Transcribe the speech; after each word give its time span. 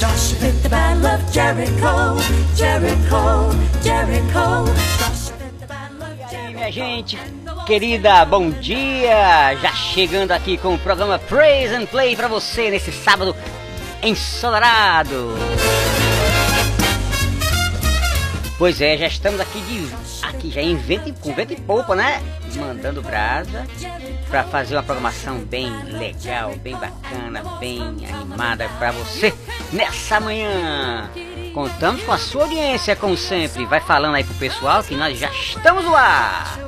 Joshua 0.00 0.52
the 0.62 0.68
battle 0.68 1.06
of 1.06 1.32
Jericho, 1.32 2.16
Jericho, 2.56 3.50
Jericho. 3.82 4.64
Joshua 4.98 5.36
fit 5.38 5.58
the 5.60 5.66
battle 5.66 6.02
of 6.02 6.32
E 6.32 6.36
aí, 6.36 6.54
minha 6.54 6.72
gente 6.72 7.18
querida, 7.66 8.24
bom 8.24 8.50
dia! 8.50 9.54
Já 9.62 9.72
chegando 9.72 10.32
aqui 10.32 10.56
com 10.58 10.74
o 10.74 10.78
programa 10.78 11.18
Praise 11.18 11.74
and 11.74 11.86
Play 11.86 12.14
pra 12.16 12.28
você 12.28 12.70
nesse 12.70 12.92
sábado 12.92 13.34
ensolarado. 14.02 15.34
Pois 18.58 18.80
é, 18.80 18.96
já 18.96 19.06
estamos 19.06 19.40
aqui 19.40 19.60
de 19.62 19.88
aqui 20.26 20.50
já 20.50 20.60
em 20.60 20.76
vento, 20.76 21.08
e- 21.08 21.12
com 21.12 21.34
vento 21.34 21.52
e 21.52 21.56
poupa, 21.56 21.94
né? 21.96 22.22
Mandando 22.56 23.02
brasa 23.02 23.66
pra 24.30 24.44
fazer 24.44 24.76
uma 24.76 24.82
programação 24.82 25.38
bem 25.38 25.70
legal, 25.86 26.54
bem 26.62 26.74
bacana, 26.76 27.42
bem 27.58 27.80
animada 28.12 28.68
pra 28.78 28.92
você 28.92 29.34
nessa 29.74 30.20
manhã. 30.20 31.10
Contamos 31.52 32.02
com 32.02 32.12
a 32.12 32.18
sua 32.18 32.44
audiência, 32.44 32.96
como 32.96 33.16
sempre. 33.16 33.66
Vai 33.66 33.80
falando 33.80 34.14
aí 34.14 34.24
pro 34.24 34.34
pessoal 34.34 34.82
que 34.82 34.94
nós 34.94 35.18
já 35.18 35.30
estamos 35.30 35.84
no 35.84 35.94
ar. 35.94 36.58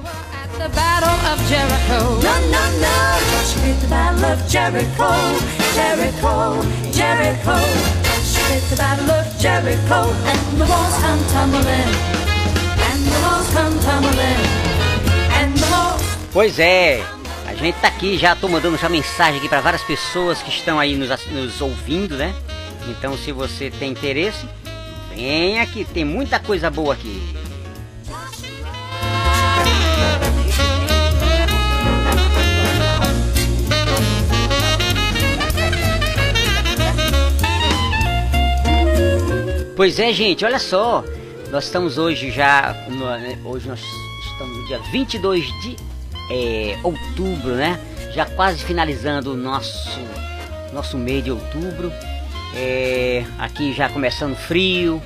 Pois 16.32 16.58
é, 16.58 17.02
a 17.46 17.54
gente 17.54 17.76
tá 17.80 17.88
aqui 17.88 18.18
já, 18.18 18.36
tô 18.36 18.48
mandando 18.48 18.76
já 18.76 18.88
mensagem 18.88 19.38
aqui 19.38 19.48
para 19.48 19.60
várias 19.60 19.82
pessoas 19.82 20.42
que 20.42 20.50
estão 20.50 20.78
aí 20.78 20.96
nos, 20.96 21.08
nos 21.26 21.60
ouvindo, 21.60 22.16
né? 22.16 22.34
Então 22.88 23.16
se 23.16 23.32
você 23.32 23.70
tem 23.70 23.90
interesse, 23.90 24.46
vem 25.14 25.60
aqui, 25.60 25.84
tem 25.84 26.04
muita 26.04 26.38
coisa 26.38 26.70
boa 26.70 26.94
aqui. 26.94 27.36
Pois 39.76 39.98
é, 39.98 40.10
gente, 40.10 40.42
olha 40.42 40.58
só. 40.58 41.04
Nós 41.50 41.64
estamos 41.64 41.98
hoje 41.98 42.30
já. 42.30 42.72
né, 42.88 43.38
hoje 43.44 43.68
nós 43.68 43.80
estamos 44.32 44.56
no 44.56 44.66
dia 44.66 44.78
22 44.90 45.44
de 45.60 45.76
é, 46.30 46.78
outubro, 46.82 47.54
né? 47.54 47.78
Já 48.14 48.24
quase 48.24 48.64
finalizando 48.64 49.34
o 49.34 49.36
nosso, 49.36 50.00
nosso 50.72 50.96
mês 50.96 51.22
de 51.22 51.30
outubro. 51.30 51.92
É, 52.58 53.22
aqui 53.38 53.74
já 53.74 53.88
começando 53.88 54.34
frio. 54.34 55.02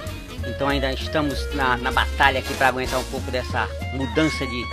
Então 0.46 0.68
ainda 0.68 0.92
estamos 0.92 1.52
na, 1.54 1.76
na 1.76 1.90
batalha 1.90 2.38
aqui 2.38 2.54
para 2.54 2.68
aguentar 2.68 3.00
um 3.00 3.04
pouco 3.04 3.30
dessa 3.30 3.68
mudança 3.92 4.46
de, 4.46 4.64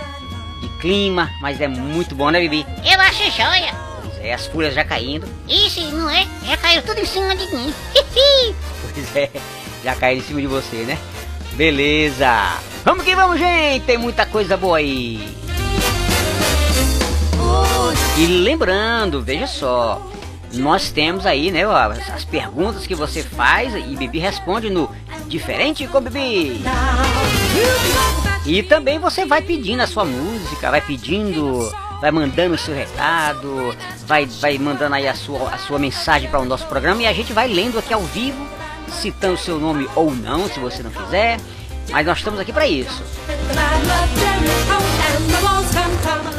de 0.60 0.68
clima. 0.80 1.28
Mas 1.42 1.60
é 1.60 1.66
muito 1.66 2.14
bom, 2.14 2.30
né, 2.30 2.40
Bibi? 2.40 2.64
Eu 2.84 3.00
acho 3.00 3.24
joia. 3.30 3.74
Pois 4.02 4.24
é, 4.24 4.32
as 4.32 4.46
folhas 4.46 4.74
já 4.74 4.84
caindo. 4.84 5.28
Isso, 5.48 5.80
não 5.90 6.08
é? 6.08 6.26
Já 6.44 6.56
caiu 6.56 6.82
tudo 6.82 7.00
em 7.00 7.04
cima 7.04 7.34
de 7.34 7.46
mim. 7.54 7.74
Pois 8.94 9.16
é, 9.16 9.30
já 9.84 9.94
caiu 9.94 10.18
em 10.18 10.22
cima 10.22 10.40
de 10.40 10.46
você, 10.46 10.76
né? 10.78 10.98
Beleza! 11.52 12.58
Vamos 12.84 13.04
que 13.04 13.14
vamos, 13.14 13.38
gente! 13.38 13.84
Tem 13.84 13.96
muita 13.98 14.26
coisa 14.26 14.56
boa 14.56 14.78
aí! 14.78 15.36
E 18.16 18.26
lembrando, 18.26 19.22
veja 19.22 19.46
só, 19.46 20.02
nós 20.54 20.90
temos 20.90 21.26
aí, 21.26 21.50
né, 21.50 21.64
as 21.64 22.10
as 22.10 22.24
perguntas 22.24 22.86
que 22.86 22.94
você 22.94 23.22
faz 23.22 23.74
e 23.74 23.96
Bibi 23.96 24.18
responde 24.18 24.70
no 24.70 24.90
Diferente 25.26 25.86
com 25.86 26.00
Bibi. 26.00 26.62
E 28.46 28.62
também 28.62 28.98
você 28.98 29.26
vai 29.26 29.42
pedindo 29.42 29.82
a 29.82 29.86
sua 29.86 30.04
música, 30.04 30.70
vai 30.70 30.80
pedindo, 30.80 31.70
vai 32.00 32.10
mandando 32.10 32.54
o 32.54 32.58
seu 32.58 32.74
recado, 32.74 33.76
vai, 34.06 34.24
vai 34.24 34.56
mandando 34.58 34.94
aí 34.94 35.06
a 35.06 35.14
sua, 35.14 35.50
a 35.50 35.58
sua 35.58 35.78
mensagem 35.78 36.30
para 36.30 36.40
o 36.40 36.44
nosso 36.44 36.66
programa 36.66 37.02
e 37.02 37.06
a 37.06 37.12
gente 37.12 37.32
vai 37.32 37.46
lendo 37.46 37.78
aqui 37.78 37.92
ao 37.92 38.00
vivo, 38.00 38.46
citando 38.88 39.34
o 39.34 39.38
seu 39.38 39.58
nome 39.60 39.86
ou 39.94 40.14
não, 40.14 40.48
se 40.48 40.58
você 40.58 40.82
não 40.82 40.90
quiser. 40.90 41.38
Mas 41.90 42.06
nós 42.06 42.18
estamos 42.18 42.40
aqui 42.40 42.52
para 42.52 42.66
isso. 42.66 43.02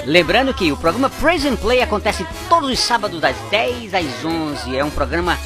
Lembrando 0.06 0.54
que 0.54 0.72
o 0.72 0.78
programa 0.78 1.10
Praise 1.10 1.48
and 1.48 1.56
Play 1.56 1.82
acontece 1.82 2.26
todos 2.48 2.70
os 2.70 2.80
sábados 2.80 3.20
das 3.20 3.36
10 3.50 3.94
às 3.94 4.26
11. 4.26 4.78
É 4.78 4.84
um 4.84 4.90
programa 4.90 5.38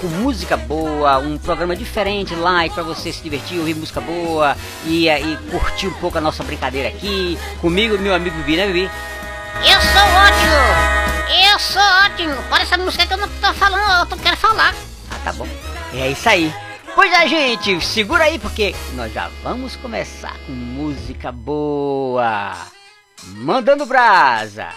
com 0.00 0.08
música 0.08 0.56
boa, 0.56 1.18
um 1.18 1.38
programa 1.38 1.76
diferente, 1.76 2.34
live 2.34 2.74
para 2.74 2.82
você 2.82 3.12
se 3.12 3.22
divertir, 3.22 3.58
ouvir 3.58 3.74
música 3.74 4.00
boa 4.00 4.56
e, 4.84 5.08
eh, 5.08 5.20
e 5.20 5.36
curtir 5.50 5.86
um 5.86 5.94
pouco 5.94 6.18
a 6.18 6.20
nossa 6.20 6.42
brincadeira 6.42 6.88
aqui. 6.88 7.38
Comigo 7.60 7.96
meu 7.98 8.14
amigo 8.14 8.36
Bibi, 8.38 8.56
né, 8.56 8.66
Bibi? 8.66 8.90
Eu 9.60 9.80
sou 9.80 10.02
ótimo. 10.26 11.02
Eu 11.50 11.58
sou 11.58 11.82
ótimo. 11.82 12.42
Para 12.48 12.62
essa 12.62 12.76
música 12.76 13.06
que 13.06 13.12
eu 13.12 13.18
não 13.18 13.28
tô 13.28 13.54
falando, 13.54 14.00
eu 14.00 14.06
tô 14.06 14.16
quero 14.16 14.36
falar. 14.36 14.74
Ah, 15.10 15.18
tá 15.22 15.32
bom. 15.32 15.46
É 15.94 16.08
isso 16.08 16.28
aí. 16.28 16.52
Pois 16.94 17.12
é, 17.12 17.28
gente, 17.28 17.80
segura 17.84 18.24
aí 18.24 18.38
porque 18.38 18.74
nós 18.94 19.12
já 19.12 19.30
vamos 19.42 19.76
começar 19.76 20.36
com 20.46 20.52
música 20.52 21.30
boa. 21.30 22.71
Mandando 23.24 23.86
brasa. 23.86 24.72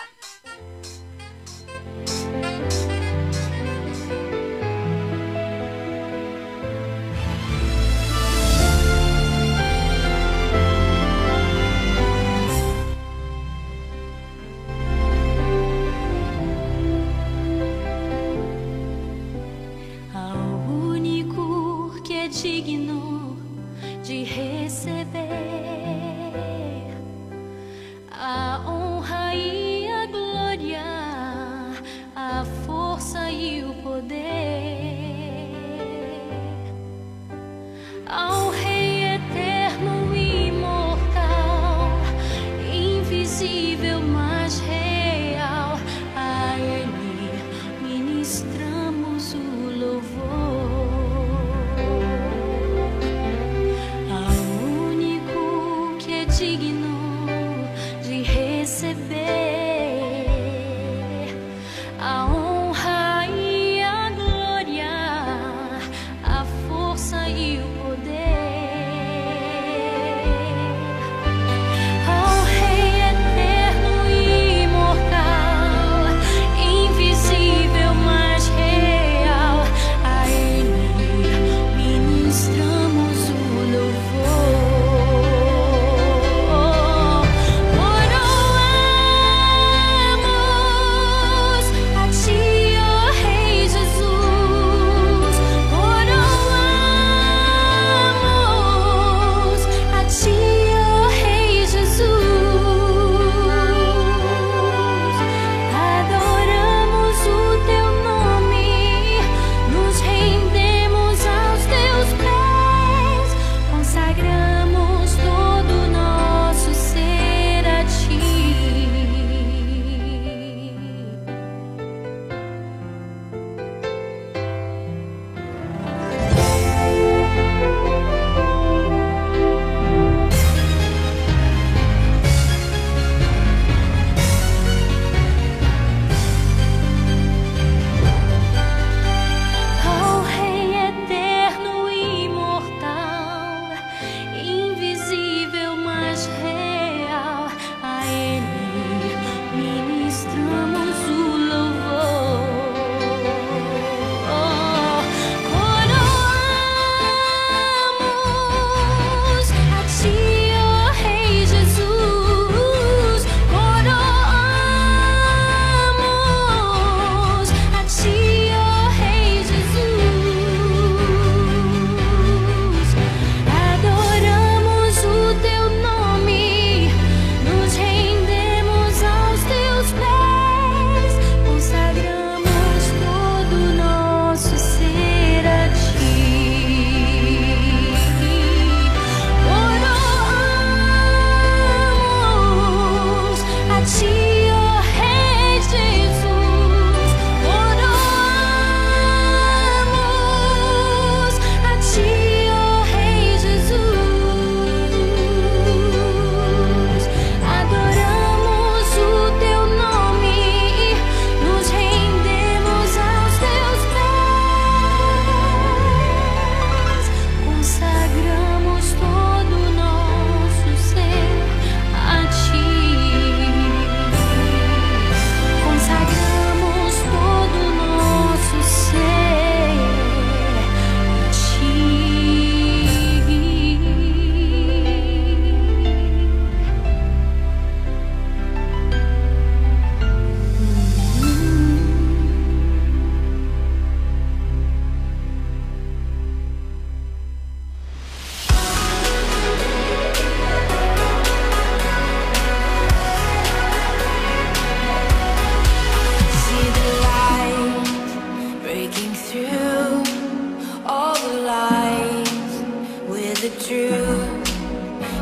the 263.49 263.63
truth. 263.63 264.47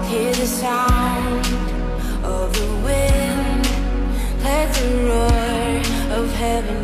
Hear 0.09 0.31
the 0.33 0.47
sound 0.47 1.45
of 2.23 2.53
the 2.53 2.69
wind. 2.85 3.65
Let 4.43 4.73
the 4.75 4.89
roar 5.09 6.19
of 6.19 6.31
heaven 6.33 6.82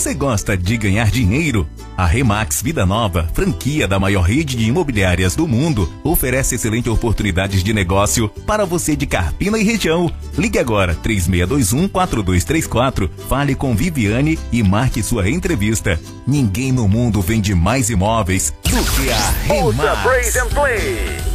Você 0.00 0.14
gosta 0.14 0.56
de 0.56 0.78
ganhar 0.78 1.10
dinheiro? 1.10 1.68
A 2.00 2.06
Remax 2.06 2.62
Vida 2.62 2.86
Nova, 2.86 3.28
franquia 3.34 3.86
da 3.86 3.98
maior 3.98 4.22
rede 4.22 4.56
de 4.56 4.64
imobiliárias 4.64 5.36
do 5.36 5.46
mundo, 5.46 5.92
oferece 6.02 6.54
excelentes 6.54 6.90
oportunidades 6.90 7.62
de 7.62 7.74
negócio 7.74 8.26
para 8.46 8.64
você 8.64 8.96
de 8.96 9.04
Carpina 9.04 9.58
e 9.58 9.62
região. 9.62 10.10
Ligue 10.38 10.58
agora 10.58 10.96
3621-4234, 11.04 13.10
fale 13.28 13.54
com 13.54 13.76
Viviane 13.76 14.38
e 14.50 14.62
marque 14.62 15.02
sua 15.02 15.28
entrevista. 15.28 16.00
Ninguém 16.26 16.72
no 16.72 16.88
mundo 16.88 17.20
vende 17.20 17.54
mais 17.54 17.90
imóveis 17.90 18.50
do 18.62 18.82
que 18.92 19.12
a 19.12 19.30
Remax. 19.44 20.38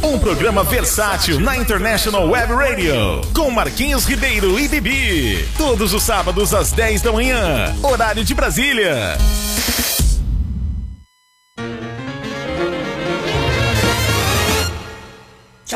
Um 0.02 0.18
programa 0.18 0.64
versátil 0.64 1.38
na 1.38 1.56
International 1.56 2.28
Web 2.28 2.52
Radio. 2.52 3.20
Com 3.32 3.52
Marquinhos 3.52 4.04
Ribeiro 4.04 4.58
e 4.58 4.66
Bibi. 4.66 5.46
Todos 5.56 5.94
os 5.94 6.02
sábados 6.02 6.52
às 6.52 6.72
10 6.72 7.02
da 7.02 7.12
manhã. 7.12 7.72
Horário 7.84 8.24
de 8.24 8.34
Brasília. 8.34 9.16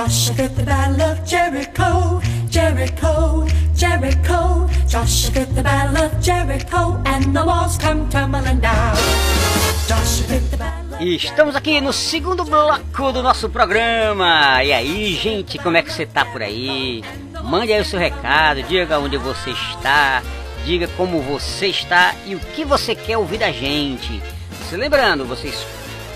Joshua 0.00 0.34
fit 0.34 0.56
the 0.56 0.62
battle 0.62 1.02
of 1.02 1.26
Jericho, 1.26 2.22
Jericho, 2.48 3.46
Jericho. 3.74 4.66
Joshua 4.88 5.30
fit 5.30 5.54
the 5.54 5.62
battle 5.62 6.04
of 6.04 6.18
Jericho, 6.22 7.02
and 7.04 7.36
the 7.36 7.44
walls 7.44 7.76
come 7.76 8.08
tumbling 8.08 8.60
down. 8.60 8.96
Fit 8.96 10.50
the 10.50 10.56
battle 10.56 10.96
E 11.00 11.16
estamos 11.16 11.54
aqui 11.54 11.82
no 11.82 11.92
segundo 11.92 12.46
bloco 12.46 13.12
do 13.12 13.22
nosso 13.22 13.50
programa. 13.50 14.64
E 14.64 14.72
aí, 14.72 15.14
gente, 15.14 15.58
como 15.58 15.76
é 15.76 15.82
que 15.82 15.92
você 15.92 16.06
tá 16.06 16.24
por 16.24 16.40
aí? 16.42 17.04
Mande 17.44 17.70
aí 17.70 17.82
o 17.82 17.84
seu 17.84 17.98
recado, 17.98 18.62
diga 18.62 18.98
onde 18.98 19.18
você 19.18 19.50
está, 19.50 20.22
diga 20.64 20.88
como 20.96 21.20
você 21.20 21.66
está 21.66 22.14
e 22.24 22.34
o 22.34 22.40
que 22.40 22.64
você 22.64 22.94
quer 22.94 23.18
ouvir 23.18 23.36
da 23.36 23.52
gente. 23.52 24.22
Se 24.66 24.76
lembrando, 24.78 25.26
vocês 25.26 25.66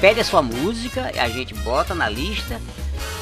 pedem 0.01 0.23
a 0.23 0.25
sua 0.25 0.41
música 0.41 1.13
e 1.15 1.19
a 1.19 1.29
gente 1.29 1.53
bota 1.57 1.95
na 1.95 2.09
lista 2.09 2.59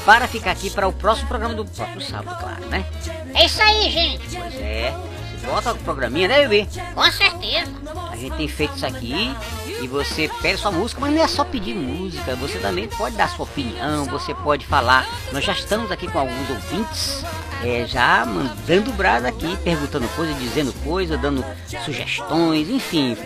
para 0.05 0.27
ficar 0.27 0.51
aqui 0.51 0.69
para 0.69 0.87
o 0.87 0.93
próximo 0.93 1.27
programa 1.27 1.53
do 1.53 1.65
próximo 1.65 2.01
sábado, 2.01 2.37
claro, 2.39 2.65
né? 2.67 2.85
É 3.33 3.45
isso 3.45 3.61
aí, 3.61 3.89
gente. 3.89 4.35
Pois 4.35 4.55
é, 4.55 4.93
você 5.39 5.47
bota 5.47 5.73
o 5.73 5.77
programinha, 5.79 6.27
né, 6.27 6.41
bebê? 6.47 6.67
Com 6.93 7.11
certeza. 7.11 7.71
A 8.11 8.15
gente 8.15 8.35
tem 8.35 8.47
feito 8.47 8.75
isso 8.75 8.85
aqui 8.85 9.35
e 9.81 9.87
você 9.87 10.29
pede 10.41 10.59
sua 10.59 10.71
música, 10.71 11.01
mas 11.01 11.13
não 11.13 11.23
é 11.23 11.27
só 11.27 11.43
pedir 11.43 11.73
música, 11.73 12.35
você 12.35 12.57
também 12.59 12.87
pode 12.87 13.15
dar 13.15 13.29
sua 13.29 13.43
opinião, 13.43 14.05
você 14.05 14.33
pode 14.33 14.65
falar. 14.65 15.07
Nós 15.31 15.43
já 15.43 15.53
estamos 15.53 15.91
aqui 15.91 16.07
com 16.07 16.19
alguns 16.19 16.49
ouvintes, 16.49 17.23
é, 17.63 17.85
já 17.85 18.25
mandando 18.25 18.91
brasa 18.93 19.27
aqui, 19.29 19.57
perguntando 19.57 20.07
coisa, 20.09 20.33
dizendo 20.35 20.71
coisa, 20.83 21.17
dando 21.17 21.43
sugestões, 21.83 22.69
enfim, 22.69 23.17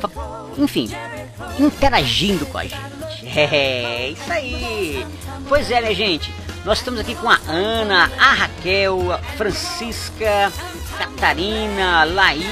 enfim, 0.57 0.89
interagindo 1.59 2.45
com 2.45 2.57
a 2.57 2.63
gente. 2.63 2.77
É, 3.35 4.09
isso 4.09 4.31
aí. 4.31 5.05
Pois 5.47 5.69
é, 5.69 5.81
né, 5.81 5.93
gente? 5.93 6.33
Nós 6.67 6.79
estamos 6.79 6.99
aqui 6.99 7.15
com 7.15 7.29
a 7.29 7.39
Ana, 7.47 8.11
a 8.19 8.33
Raquel, 8.33 9.13
a 9.13 9.19
Francisca, 9.37 10.51
Catarina, 10.97 12.03
Laís, 12.03 12.43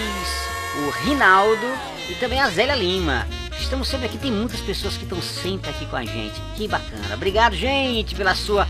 o 0.77 0.89
Rinaldo 1.05 1.67
e 2.09 2.15
também 2.15 2.39
a 2.39 2.49
Zélia 2.49 2.75
Lima. 2.75 3.27
Estamos 3.59 3.89
sempre 3.89 4.05
aqui, 4.05 4.17
tem 4.17 4.31
muitas 4.31 4.61
pessoas 4.61 4.95
que 4.95 5.03
estão 5.03 5.21
sempre 5.21 5.69
aqui 5.69 5.85
com 5.87 5.97
a 5.97 6.05
gente. 6.05 6.39
Que 6.55 6.65
bacana. 6.65 7.13
Obrigado, 7.13 7.57
gente, 7.57 8.15
pela 8.15 8.33
sua 8.35 8.65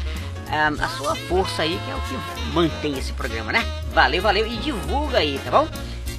ah, 0.50 0.72
a 0.84 0.88
sua 0.88 1.16
força 1.16 1.62
aí, 1.62 1.80
que 1.86 1.92
é 1.92 1.96
o 1.96 2.02
que 2.02 2.42
mantém 2.52 2.98
esse 2.98 3.14
programa, 3.14 3.52
né? 3.52 3.64
Valeu, 3.94 4.24
valeu 4.24 4.48
e 4.48 4.58
divulga 4.58 5.20
aí, 5.20 5.40
tá 5.46 5.52
bom? 5.52 5.68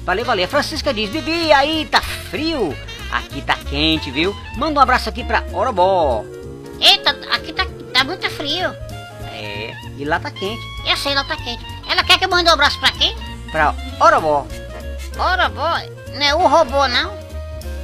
Valeu, 0.05 0.23
valeu. 0.23 0.45
A 0.45 0.47
Francisca 0.47 0.93
diz: 0.93 1.09
Bibi, 1.09 1.51
aí 1.51 1.85
tá 1.85 1.99
frio? 1.99 2.73
Aqui 3.11 3.41
tá 3.41 3.57
quente, 3.69 4.09
viu? 4.09 4.33
Manda 4.55 4.79
um 4.79 4.83
abraço 4.83 5.09
aqui 5.09 5.21
pra 5.21 5.43
Orobó. 5.51 6.23
Eita, 6.79 7.09
aqui 7.29 7.51
tá, 7.51 7.67
tá 7.91 8.05
muito 8.05 8.29
frio. 8.29 8.86
É, 9.37 9.71
e 9.97 10.03
lá 10.05 10.19
tá 10.19 10.31
quente. 10.31 10.61
Eu 10.85 10.97
sei, 10.97 11.13
lá 11.13 11.23
tá 11.23 11.35
quente. 11.37 11.63
Ela 11.87 12.03
quer 12.03 12.17
que 12.17 12.25
eu 12.25 12.29
mande 12.29 12.49
um 12.49 12.53
abraço 12.53 12.79
pra 12.79 12.91
quem? 12.91 13.15
Pra 13.51 13.73
Orobó. 13.99 14.45
Ora, 15.17 15.47
boy. 15.49 15.91
Não 16.15 16.25
é 16.25 16.35
um 16.35 16.47
robô, 16.47 16.87
não? 16.87 17.13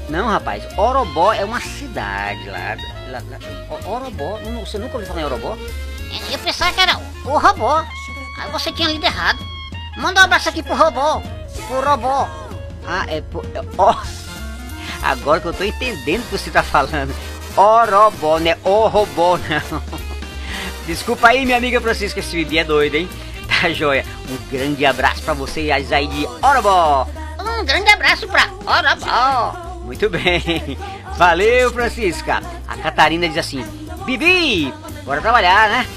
Não, 0.09 0.27
rapaz, 0.27 0.63
Orobó 0.77 1.31
é 1.33 1.45
uma 1.45 1.59
cidade 1.61 2.49
lá. 2.49 2.75
lá, 3.09 3.21
lá 3.29 3.37
O- 3.69 3.89
Orobó, 3.91 4.39
você 4.65 4.77
nunca 4.77 4.93
ouviu 4.95 5.07
falar 5.07 5.21
em 5.21 5.25
Orobó? 5.25 5.57
Eu 6.31 6.39
pensava 6.39 6.73
que 6.73 6.79
era 6.81 6.97
o 7.25 7.37
robô. 7.37 7.75
Aí 7.77 8.51
você 8.51 8.71
tinha 8.71 8.87
lido 8.89 9.05
errado. 9.05 9.39
Manda 9.97 10.21
um 10.21 10.23
abraço 10.23 10.49
aqui 10.49 10.61
pro 10.63 10.75
robô. 10.75 11.21
Pro 11.67 11.81
robô. 11.89 12.27
Ah, 12.87 13.05
é. 13.07 13.21
po- 13.21 13.45
é- 13.53 13.61
Ó, 13.77 13.95
agora 15.01 15.39
que 15.39 15.47
eu 15.47 15.53
tô 15.53 15.63
entendendo 15.63 16.21
o 16.21 16.25
que 16.25 16.37
você 16.37 16.49
tá 16.51 16.63
falando. 16.63 17.15
Orobó, 17.55 18.39
não 18.39 18.51
é 18.51 18.57
o 18.63 18.87
robô, 18.87 19.37
não. 19.37 19.83
Desculpa 20.85 21.29
aí, 21.29 21.45
minha 21.45 21.57
amiga 21.57 21.79
Francisca, 21.79 22.19
esse 22.19 22.35
bebê 22.35 22.57
é 22.57 22.63
doido, 22.63 22.95
hein? 22.95 23.09
Tá 23.61 23.69
joia. 23.69 24.05
Um 24.29 24.49
grande 24.49 24.85
abraço 24.85 25.21
pra 25.21 25.33
você, 25.33 25.69
aí 25.71 26.07
de 26.07 26.25
Orobó. 26.41 27.07
Um 27.39 27.65
grande 27.65 27.89
abraço 27.89 28.27
pra 28.27 28.49
Orobó. 28.65 29.79
Muito 29.85 30.09
bem. 30.09 30.77
Valeu, 31.17 31.71
Francisca. 31.71 32.41
A 32.67 32.77
Catarina 32.77 33.27
diz 33.27 33.37
assim: 33.37 33.63
Bibi, 34.05 34.73
bora 35.05 35.21
trabalhar, 35.21 35.69
né? 35.69 35.87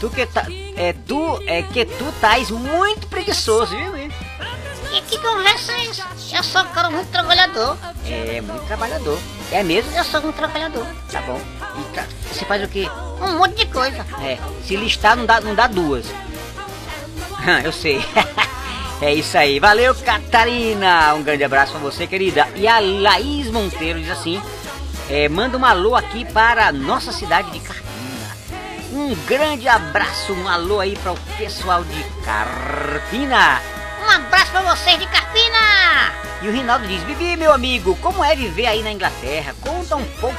Tu 0.00 0.10
que 0.10 0.26
tá. 0.26 0.46
É, 0.76 0.94
tu 1.06 1.42
é 1.46 1.62
que 1.62 1.84
tu 1.84 2.12
tais 2.20 2.50
muito 2.50 3.06
preguiçoso, 3.08 3.76
viu? 3.76 3.92
Hein? 4.94 4.98
E 4.98 5.02
que 5.02 5.18
conversa 5.18 5.72
é 5.72 5.86
essa? 5.86 6.36
Eu 6.36 6.42
sou 6.42 6.62
um 6.62 6.68
cara 6.68 6.90
muito 6.90 7.08
trabalhador. 7.10 7.76
É 8.06 8.40
muito 8.40 8.66
trabalhador. 8.66 9.18
É 9.50 9.62
mesmo? 9.62 9.90
Eu 9.96 10.04
sou 10.04 10.22
muito 10.22 10.36
trabalhador. 10.36 10.86
Tá 11.10 11.20
bom. 11.22 11.40
E 11.76 12.34
você 12.34 12.44
faz 12.44 12.62
o 12.62 12.68
quê? 12.68 12.88
Um 13.20 13.38
monte 13.38 13.56
de 13.56 13.66
coisa. 13.66 14.06
É, 14.22 14.38
se 14.64 14.76
listar 14.76 15.16
não 15.16 15.26
dá, 15.26 15.40
não 15.40 15.54
dá 15.54 15.66
duas. 15.66 16.06
Eu 17.64 17.72
sei. 17.72 18.04
É 19.02 19.12
isso 19.12 19.36
aí. 19.36 19.58
Valeu, 19.58 19.94
Catarina. 19.96 21.12
Um 21.14 21.22
grande 21.22 21.44
abraço 21.44 21.72
pra 21.72 21.80
você, 21.80 22.06
querida. 22.06 22.48
E 22.54 22.66
a 22.66 22.78
Laís 22.78 23.50
Monteiro 23.50 24.00
diz 24.00 24.08
assim: 24.08 24.40
é, 25.10 25.28
manda 25.28 25.58
um 25.58 25.64
alô 25.64 25.94
aqui 25.94 26.24
para 26.24 26.68
a 26.68 26.72
nossa 26.72 27.12
cidade 27.12 27.50
de 27.50 27.58
Carpina. 27.58 27.84
Um 28.92 29.14
grande 29.26 29.68
abraço, 29.68 30.32
um 30.32 30.48
alô 30.48 30.80
aí 30.80 30.96
para 30.96 31.12
o 31.12 31.18
pessoal 31.36 31.84
de 31.84 32.02
Carpina. 32.24 33.60
Um 34.04 34.10
abraço 34.10 34.50
pra 34.50 34.60
vocês 34.60 34.98
de 34.98 35.06
Carpina. 35.06 35.58
E 36.42 36.48
o 36.48 36.52
Rinaldo 36.52 36.86
diz: 36.86 37.02
Vivi, 37.04 37.36
meu 37.36 37.52
amigo, 37.52 37.96
como 37.96 38.22
é 38.22 38.36
viver 38.36 38.66
aí 38.66 38.82
na 38.82 38.92
Inglaterra? 38.92 39.54
Conta 39.62 39.96
um 39.96 40.04
pouco. 40.20 40.36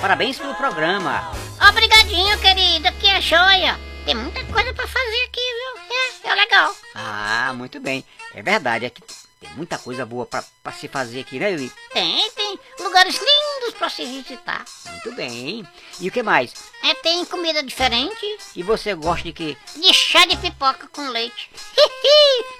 Parabéns 0.00 0.38
pelo 0.38 0.54
programa. 0.54 1.32
Obrigadinho, 1.68 2.38
querido. 2.38 2.92
Que 3.00 3.08
é 3.08 3.20
joia. 3.20 3.78
Tem 4.04 4.14
muita 4.14 4.44
coisa 4.44 4.72
pra 4.72 4.86
fazer 4.86 5.24
aqui, 5.26 5.40
viu? 5.40 6.30
É, 6.30 6.30
é 6.30 6.34
legal. 6.34 6.74
Ah, 6.94 7.52
muito 7.56 7.80
bem. 7.80 8.04
É 8.34 8.40
verdade, 8.42 8.86
aqui 8.86 9.02
tem 9.40 9.50
muita 9.56 9.76
coisa 9.78 10.06
boa 10.06 10.24
pra 10.24 10.44
pra 10.62 10.72
se 10.72 10.86
fazer 10.86 11.20
aqui, 11.20 11.40
né, 11.40 11.50
Vivi? 11.50 11.72
Tem, 11.92 12.30
tem 12.30 12.58
lugares 12.78 13.16
lindos 13.16 13.31
pra 13.70 13.88
se 13.88 14.04
visitar. 14.04 14.64
Muito 14.86 15.12
bem. 15.12 15.66
E 16.00 16.08
o 16.08 16.12
que 16.12 16.22
mais? 16.22 16.52
É, 16.82 16.94
tem 16.94 17.24
comida 17.24 17.62
diferente. 17.62 18.38
E 18.56 18.62
você 18.62 18.94
gosta 18.94 19.24
de 19.24 19.32
que? 19.32 19.56
De 19.76 19.92
chá 19.92 20.26
de 20.26 20.36
pipoca 20.36 20.88
com 20.88 21.08
leite. 21.08 21.50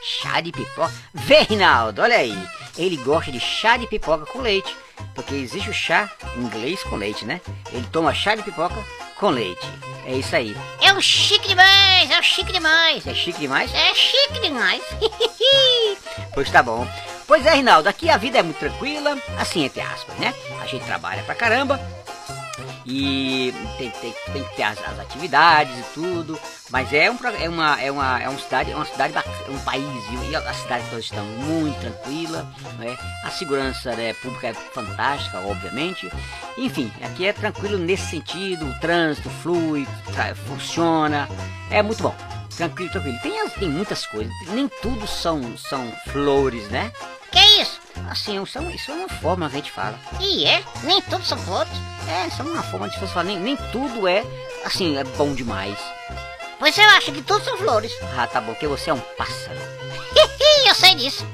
Chá 0.02 0.40
de 0.40 0.52
pipoca? 0.52 0.92
Vê, 1.14 1.40
Rinaldo, 1.42 2.02
olha 2.02 2.16
aí. 2.16 2.36
Ele 2.76 2.96
gosta 2.98 3.30
de 3.30 3.40
chá 3.40 3.76
de 3.76 3.86
pipoca 3.86 4.26
com 4.26 4.40
leite. 4.40 4.74
Porque 5.14 5.34
existe 5.34 5.68
o 5.70 5.74
chá 5.74 6.10
inglês 6.36 6.82
com 6.84 6.96
leite, 6.96 7.24
né? 7.24 7.40
Ele 7.72 7.86
toma 7.92 8.14
chá 8.14 8.34
de 8.34 8.42
pipoca 8.42 8.76
com 9.16 9.30
leite. 9.30 9.66
É 10.06 10.14
isso 10.16 10.34
aí. 10.34 10.56
É 10.80 10.92
um 10.92 11.00
chique 11.00 11.48
demais, 11.48 12.10
é 12.10 12.18
um 12.18 12.22
chique 12.22 12.52
demais. 12.52 13.06
É 13.06 13.14
chique 13.14 13.38
demais? 13.38 13.72
É 13.74 13.94
chique 13.94 14.40
demais. 14.40 14.82
Pois 16.34 16.50
tá 16.50 16.62
bom. 16.62 16.86
Pois 17.32 17.46
é, 17.46 17.54
Rinaldo, 17.54 17.88
aqui 17.88 18.10
a 18.10 18.18
vida 18.18 18.40
é 18.40 18.42
muito 18.42 18.58
tranquila, 18.58 19.16
assim, 19.38 19.64
entre 19.64 19.80
aspas, 19.80 20.14
né? 20.18 20.34
A 20.60 20.66
gente 20.66 20.84
trabalha 20.84 21.22
pra 21.22 21.34
caramba 21.34 21.80
e 22.84 23.54
tem, 23.78 23.90
tem, 23.90 24.14
tem 24.34 24.44
que 24.44 24.54
ter 24.54 24.64
as, 24.64 24.78
as 24.86 24.98
atividades 25.00 25.78
e 25.78 25.82
tudo, 25.94 26.38
mas 26.68 26.92
é, 26.92 27.10
um, 27.10 27.16
é, 27.40 27.48
uma, 27.48 27.80
é, 27.80 27.90
uma, 27.90 28.22
é 28.22 28.28
uma 28.28 28.38
cidade, 28.38 28.70
é 28.70 28.76
uma 28.76 28.84
cidade 28.84 29.14
bacana, 29.14 29.34
um 29.48 29.58
país, 29.60 29.82
e 30.28 30.36
a, 30.36 30.52
cidade 30.52 30.86
que 30.86 30.94
nós 30.94 31.04
estamos 31.04 31.38
muito 31.46 31.80
tranquila, 31.80 32.46
né? 32.78 32.98
a 33.24 33.30
segurança 33.30 33.96
né, 33.96 34.12
pública 34.12 34.48
é 34.48 34.52
fantástica, 34.52 35.38
obviamente, 35.38 36.12
enfim, 36.58 36.92
aqui 37.02 37.24
é 37.24 37.32
tranquilo 37.32 37.78
nesse 37.78 38.10
sentido, 38.10 38.66
o 38.66 38.78
trânsito 38.78 39.30
flui, 39.42 39.88
funciona, 40.46 41.26
é 41.70 41.82
muito 41.82 42.02
bom. 42.02 42.14
Tranquilo, 42.54 42.90
tranquilo. 42.90 43.18
Tem, 43.22 43.48
tem 43.48 43.68
muitas 43.70 44.04
coisas, 44.04 44.30
nem 44.48 44.68
tudo 44.68 45.06
são, 45.06 45.56
são 45.56 45.90
flores, 46.12 46.68
né? 46.68 46.92
Que 47.32 47.62
isso? 47.62 47.80
Assim, 48.08 48.44
são, 48.46 48.70
isso 48.70 48.90
é 48.90 48.94
uma 48.94 49.08
forma 49.08 49.48
que 49.48 49.56
a 49.56 49.58
gente 49.58 49.72
fala. 49.72 49.98
E 50.20 50.44
é, 50.44 50.62
nem 50.84 51.00
tudo 51.02 51.24
são 51.24 51.38
flores. 51.38 51.72
É, 52.08 52.28
isso 52.28 52.42
é 52.42 52.44
uma 52.44 52.62
forma 52.62 52.88
de 52.88 52.98
você 52.98 53.06
falar. 53.06 53.24
Nem, 53.24 53.38
nem 53.38 53.56
tudo 53.72 54.06
é, 54.06 54.24
assim, 54.64 54.96
é 54.98 55.04
bom 55.04 55.34
demais. 55.34 55.78
Pois 56.58 56.76
eu 56.76 56.84
acho 56.90 57.10
que 57.10 57.22
tudo 57.22 57.44
são 57.44 57.56
flores. 57.56 57.92
Ah, 58.16 58.26
tá 58.26 58.40
bom, 58.40 58.52
porque 58.52 58.66
você 58.66 58.90
é 58.90 58.94
um 58.94 59.00
pássaro. 59.00 59.58
eu 60.68 60.74
sei 60.74 60.94
disso. 60.94 61.26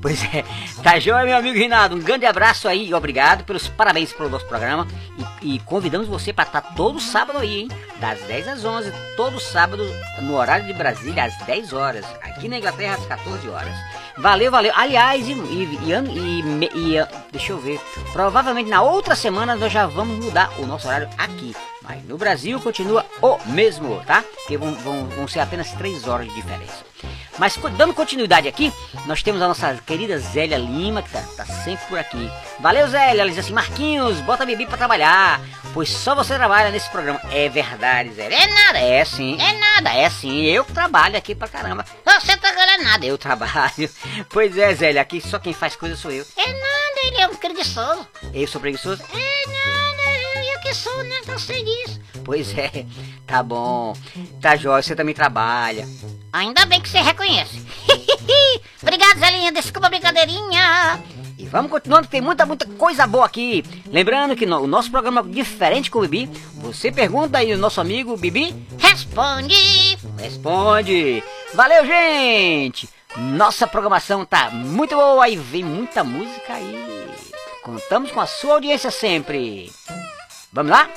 Pois 0.00 0.22
é, 0.32 0.44
tá 0.82 0.98
joia, 1.00 1.24
meu 1.24 1.36
amigo 1.36 1.58
Rinaldo. 1.58 1.96
Um 1.96 2.00
grande 2.00 2.24
abraço 2.24 2.68
aí 2.68 2.88
e 2.88 2.94
obrigado 2.94 3.44
pelos 3.44 3.66
parabéns 3.66 4.12
pelo 4.12 4.28
nosso 4.28 4.46
programa. 4.46 4.86
E, 5.42 5.54
e 5.54 5.58
convidamos 5.60 6.06
você 6.06 6.32
para 6.32 6.44
estar 6.44 6.60
todo 6.60 7.00
sábado 7.00 7.38
aí, 7.38 7.62
hein? 7.62 7.68
Das 8.00 8.20
10 8.22 8.48
às 8.48 8.64
11, 8.64 8.92
todo 9.16 9.40
sábado, 9.40 9.84
no 10.22 10.36
horário 10.36 10.66
de 10.66 10.72
Brasília, 10.72 11.24
às 11.24 11.36
10 11.38 11.72
horas. 11.72 12.04
Aqui 12.22 12.48
na 12.48 12.58
Inglaterra, 12.58 12.94
às 12.94 13.06
14 13.06 13.48
horas. 13.48 13.74
Valeu, 14.18 14.50
valeu. 14.50 14.72
Aliás, 14.74 15.28
e, 15.28 15.32
e, 15.32 15.78
e, 15.84 16.96
e, 16.96 17.06
deixa 17.30 17.52
eu 17.52 17.58
ver. 17.58 17.80
Provavelmente 18.12 18.68
na 18.68 18.82
outra 18.82 19.14
semana 19.14 19.54
nós 19.54 19.72
já 19.72 19.86
vamos 19.86 20.24
mudar 20.24 20.50
o 20.58 20.66
nosso 20.66 20.88
horário 20.88 21.08
aqui. 21.16 21.54
Mas 21.82 22.04
no 22.04 22.18
Brasil 22.18 22.60
continua 22.60 23.06
o 23.22 23.38
mesmo, 23.46 24.02
tá? 24.04 24.22
Porque 24.22 24.58
vão, 24.58 24.74
vão, 24.74 25.06
vão 25.06 25.28
ser 25.28 25.40
apenas 25.40 25.72
3 25.72 26.06
horas 26.08 26.28
de 26.28 26.34
diferença. 26.34 26.84
Mas 27.38 27.56
dando 27.76 27.94
continuidade 27.94 28.48
aqui, 28.48 28.72
nós 29.06 29.22
temos 29.22 29.40
a 29.40 29.48
nossa 29.48 29.74
querida 29.86 30.18
Zélia 30.18 30.58
Lima, 30.58 31.02
que 31.02 31.10
tá, 31.10 31.22
tá 31.36 31.44
sempre 31.46 31.86
por 31.86 31.98
aqui. 31.98 32.30
Valeu, 32.58 32.88
Zélia. 32.88 33.22
Ela 33.22 33.30
diz 33.30 33.38
assim: 33.38 33.52
Marquinhos, 33.52 34.20
bota 34.20 34.42
a 34.42 34.46
Bibi 34.46 34.66
pra 34.66 34.76
trabalhar. 34.76 35.40
Pois 35.72 35.88
só 35.90 36.14
você 36.14 36.34
trabalha 36.34 36.70
nesse 36.70 36.90
programa. 36.90 37.20
É 37.30 37.48
verdade, 37.48 38.12
Zélia. 38.12 38.36
É 38.36 38.46
nada. 38.46 38.78
É 38.78 39.04
sim. 39.04 39.38
É 39.40 39.52
nada. 39.52 39.90
É 39.90 40.10
sim. 40.10 40.42
Eu 40.44 40.64
trabalho 40.64 41.16
aqui 41.16 41.34
pra 41.34 41.46
caramba. 41.46 41.84
Você 42.04 42.36
tá 42.36 42.52
ganhando 42.52 42.84
nada. 42.84 43.06
Eu 43.06 43.16
trabalho. 43.18 43.48
Pois 44.30 44.56
é, 44.56 44.74
Zélia. 44.74 45.00
Aqui 45.00 45.20
só 45.20 45.38
quem 45.38 45.52
faz 45.52 45.76
coisa 45.76 45.96
sou 45.96 46.10
eu. 46.10 46.24
É 46.36 46.46
nada, 46.46 47.00
ele 47.04 47.20
é 47.20 47.28
um 47.28 47.34
preguiçoso. 47.36 48.06
Eu 48.34 48.46
sou 48.48 48.60
preguiçoso? 48.60 49.02
É 49.12 49.46
nada, 49.48 49.67
sou, 50.74 51.04
né? 51.04 51.20
Eu 51.26 51.38
sei 51.38 51.64
disso. 51.64 52.00
Pois 52.24 52.56
é. 52.56 52.84
Tá 53.26 53.42
bom. 53.42 53.94
Tá 54.40 54.56
jóia. 54.56 54.82
Você 54.82 54.94
também 54.94 55.14
trabalha. 55.14 55.86
Ainda 56.32 56.64
bem 56.66 56.80
que 56.80 56.88
você 56.88 57.00
reconhece. 57.00 57.64
Obrigado, 58.82 59.18
Zelinha. 59.18 59.52
Desculpa 59.52 59.86
a 59.86 59.90
brincadeirinha. 59.90 61.02
E 61.38 61.44
vamos 61.46 61.70
continuando 61.70 62.08
tem 62.08 62.20
muita, 62.20 62.44
muita 62.44 62.66
coisa 62.66 63.06
boa 63.06 63.24
aqui. 63.24 63.64
Lembrando 63.86 64.34
que 64.34 64.44
no, 64.44 64.60
o 64.60 64.66
nosso 64.66 64.90
programa 64.90 65.20
é 65.20 65.24
diferente 65.24 65.90
com 65.90 66.00
o 66.00 66.02
Bibi. 66.02 66.28
Você 66.54 66.90
pergunta 66.90 67.38
aí 67.38 67.52
o 67.52 67.58
nosso 67.58 67.80
amigo 67.80 68.16
Bibi 68.16 68.54
Responde. 68.78 69.96
responde. 70.18 71.22
Valeu, 71.54 71.86
gente! 71.86 72.88
Nossa 73.16 73.66
programação 73.66 74.24
tá 74.24 74.50
muito 74.50 74.96
boa 74.96 75.28
e 75.28 75.36
vem 75.36 75.64
muita 75.64 76.02
música 76.02 76.54
aí. 76.54 77.08
Contamos 77.62 78.10
com 78.10 78.20
a 78.20 78.26
sua 78.26 78.54
audiência 78.54 78.90
sempre. 78.90 79.70
Vamos 80.52 80.70
lá? 80.70 80.88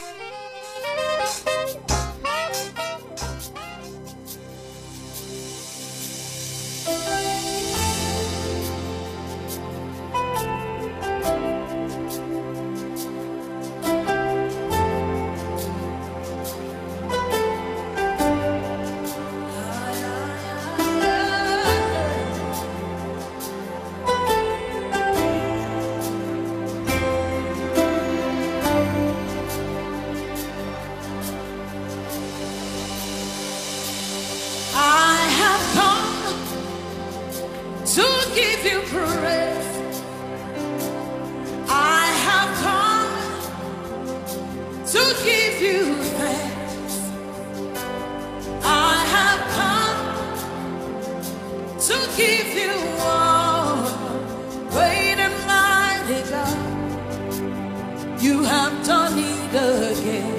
Again. 59.54 60.34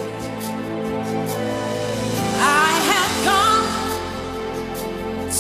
I 2.40 2.72
have 2.90 3.14
come 3.29 3.66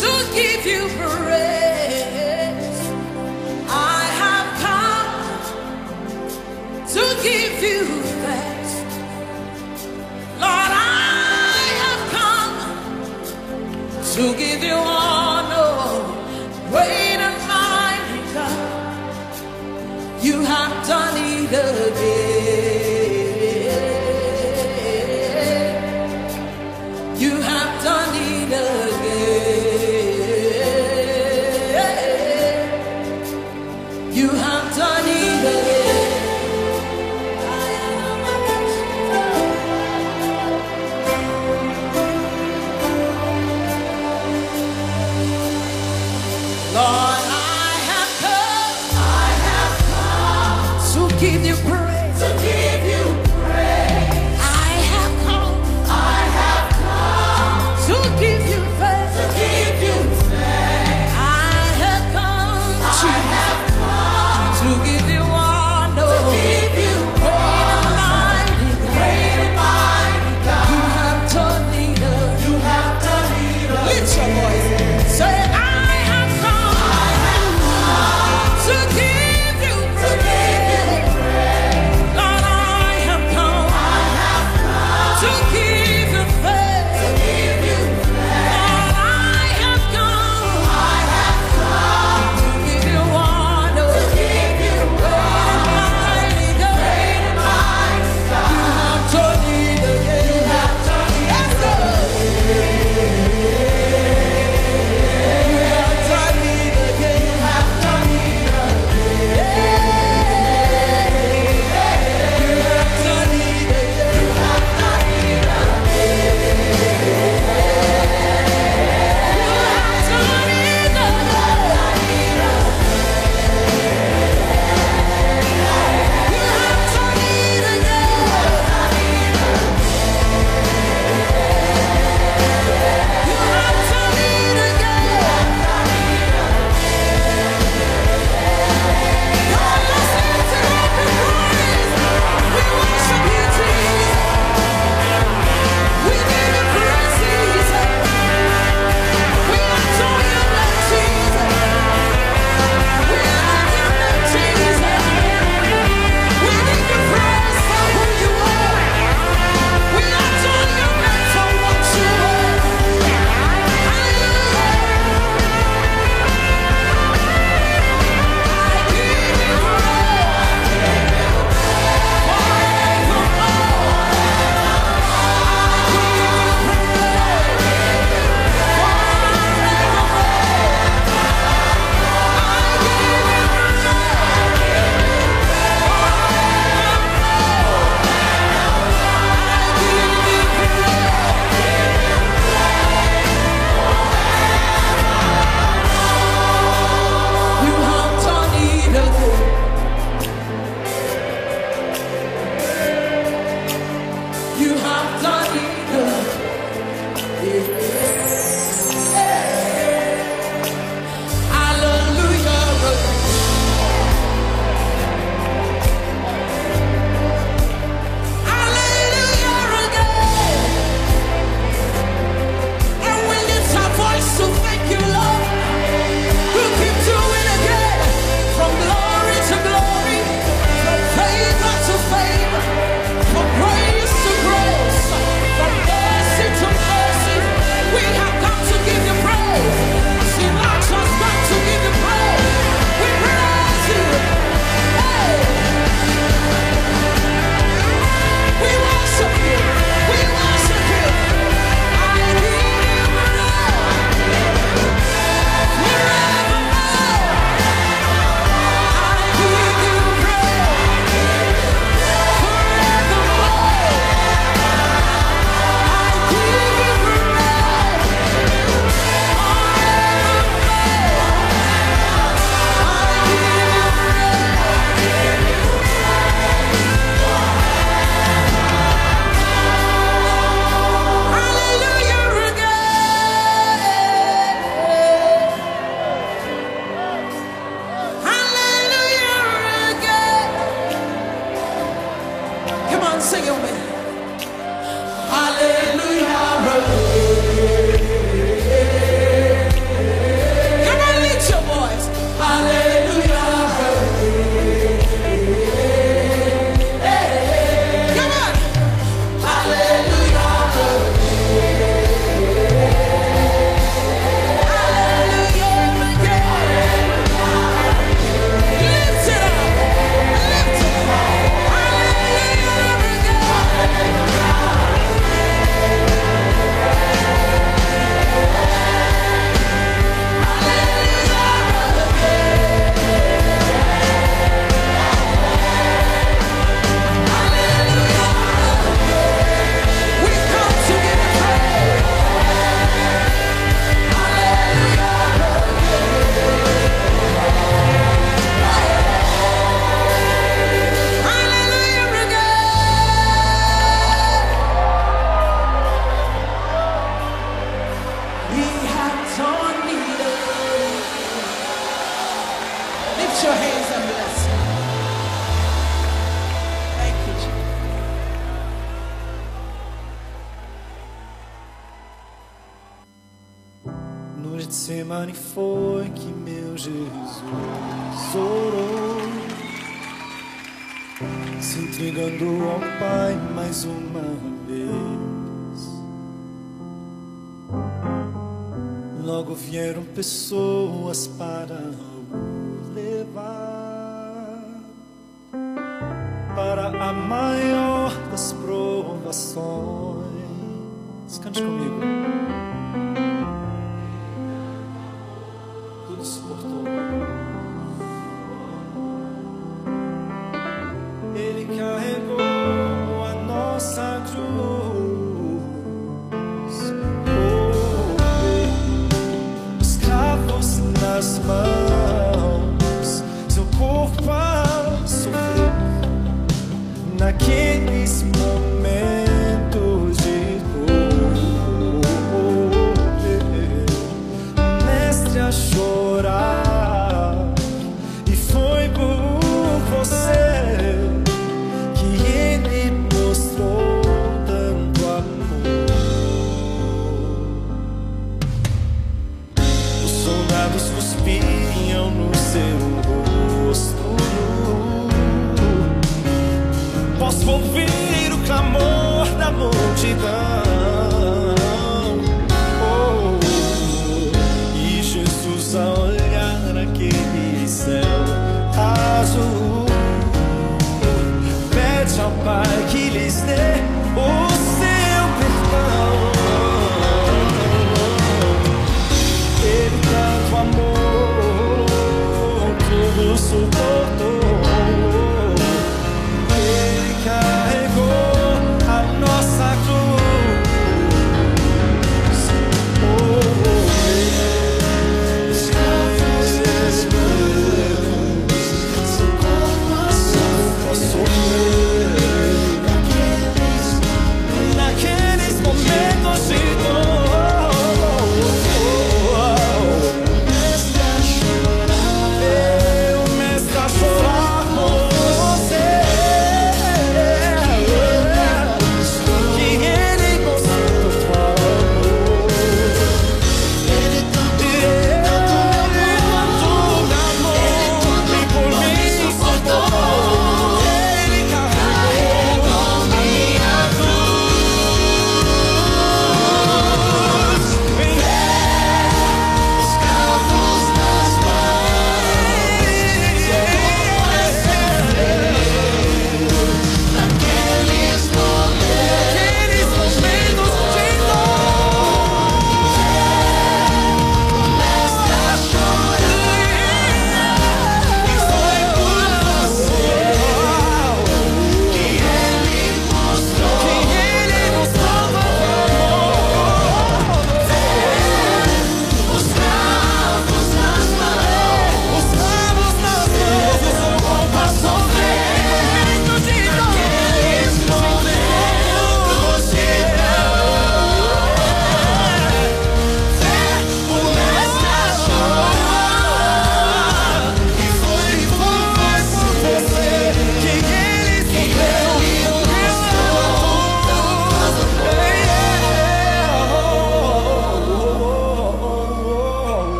to 0.00 0.10
give 0.34 0.66
you 0.66 0.82
praise. 0.98 2.80
I 3.68 4.02
have 4.22 4.48
come 4.66 5.12
to 6.88 7.04
give 7.22 7.62
you 7.62 7.84
thanks. 8.24 8.72
Lord, 10.40 10.72
I 10.72 11.62
have 11.82 12.02
come 12.18 12.56
to 14.14 14.22
give 14.36 14.60
you 14.64 14.74
honor. 14.74 15.74
Great 16.70 17.20
and 17.28 17.38
mighty 17.48 18.20
God, 18.34 20.24
you 20.24 20.36
have 20.40 20.86
done 20.86 21.16
it 21.16 21.52
again. 21.52 22.29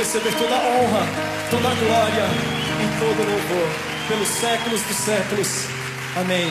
receber 0.00 0.32
toda 0.32 0.54
a 0.54 0.58
honra, 0.58 1.06
toda 1.50 1.68
a 1.68 1.74
glória 1.74 2.24
e 2.80 2.98
todo 2.98 3.22
o 3.22 3.30
louvor, 3.30 3.68
pelos 4.08 4.28
séculos 4.28 4.80
dos 4.82 4.96
séculos. 4.96 5.48
Amém. 6.16 6.48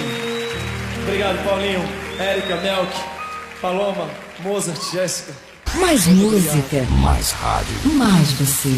Obrigado, 1.02 1.44
Paulinho, 1.44 1.84
Érica, 2.20 2.58
Melk, 2.58 2.94
Paloma, 3.60 4.08
Mozart, 4.44 4.80
Jéssica. 4.92 5.34
Mais 5.80 6.06
música. 6.06 6.86
Mais 7.02 7.32
rádio. 7.32 7.76
Mais 7.96 8.32
você. 8.34 8.78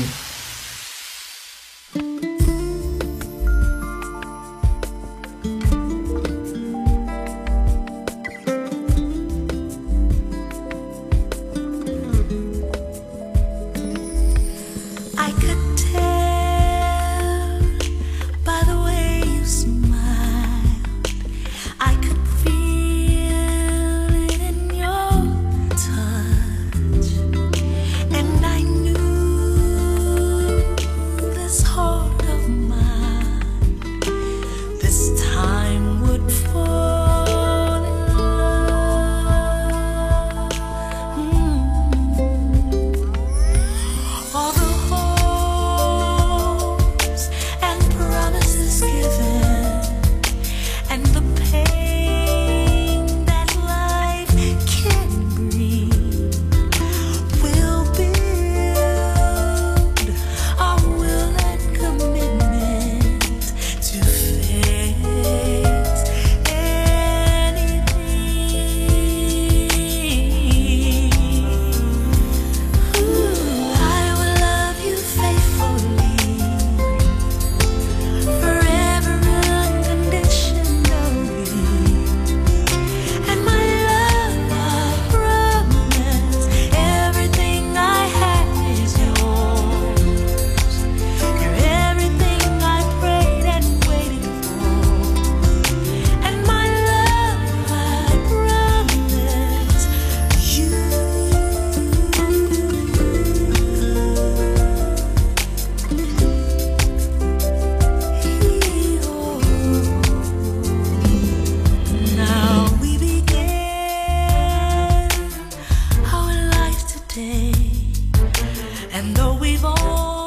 And 118.94 119.16
though 119.16 119.34
we've 119.34 119.64
only 119.64 120.21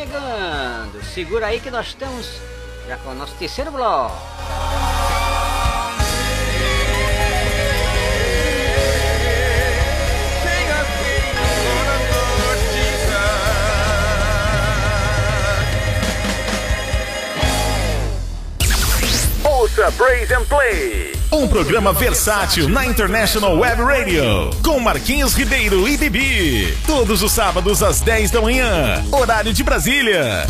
chegando. 0.00 1.04
Segura 1.04 1.48
aí 1.48 1.60
que 1.60 1.70
nós 1.70 1.88
estamos 1.88 2.40
já 2.88 2.96
com 2.98 3.10
o 3.10 3.14
nosso 3.14 3.34
terceiro 3.34 3.70
bloco. 3.70 4.16
Ouça 19.44 19.92
Praise 19.92 20.32
and 20.32 20.44
Play. 20.46 21.19
Um 21.32 21.46
programa 21.46 21.92
versátil 21.92 22.68
na 22.68 22.84
International 22.84 23.56
Web 23.56 23.82
Radio. 23.82 24.50
Com 24.64 24.80
Marquinhos 24.80 25.32
Ribeiro 25.32 25.86
e 25.88 25.96
Bibi. 25.96 26.76
Todos 26.84 27.22
os 27.22 27.30
sábados 27.30 27.84
às 27.84 28.00
10 28.00 28.32
da 28.32 28.40
manhã. 28.40 29.04
Horário 29.12 29.52
de 29.52 29.62
Brasília. 29.62 30.44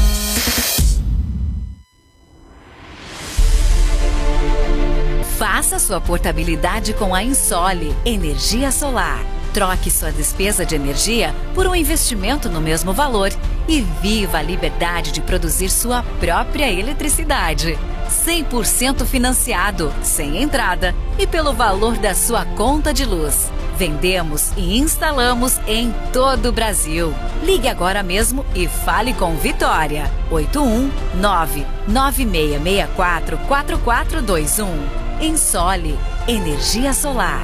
Faça 5.37 5.79
sua 5.79 6.01
portabilidade 6.01 6.95
com 6.95 7.15
a 7.15 7.23
Insole 7.23 7.95
Energia 8.03 8.73
Solar. 8.73 9.21
Troque 9.53 9.91
sua 9.91 10.11
despesa 10.11 10.65
de 10.65 10.77
energia 10.77 11.35
por 11.55 11.67
um 11.67 11.75
investimento 11.75 12.49
no 12.49 12.61
mesmo 12.61 12.95
valor 12.95 13.31
e 13.69 13.83
viva 14.01 14.39
a 14.39 14.43
liberdade 14.43 15.13
de 15.13 15.21
produzir 15.21 15.69
sua 15.69 16.03
própria 16.19 16.73
eletricidade. 16.73 17.79
100% 18.11 19.05
financiado, 19.07 19.93
sem 20.03 20.43
entrada 20.43 20.95
e 21.19 21.27
pelo 21.27 21.53
valor 21.53 21.97
da 21.97 22.15
sua 22.15 22.45
conta 22.45 22.93
de 22.93 23.05
luz. 23.05 23.51
Vendemos 23.79 24.53
e 24.57 24.79
instalamos 24.79 25.59
em 25.67 25.95
todo 26.13 26.51
o 26.51 26.53
Brasil. 26.53 27.15
Ligue 27.43 27.67
agora 27.69 28.03
mesmo 28.03 28.45
e 28.55 28.69
fale 28.69 29.15
com 29.15 29.35
Vitória. 29.37 30.11
819 30.31 31.67
9664 31.89 33.39
4421. 33.49 34.67
Ensole 35.23 35.99
Energia 36.29 36.93
Solar. 36.93 37.41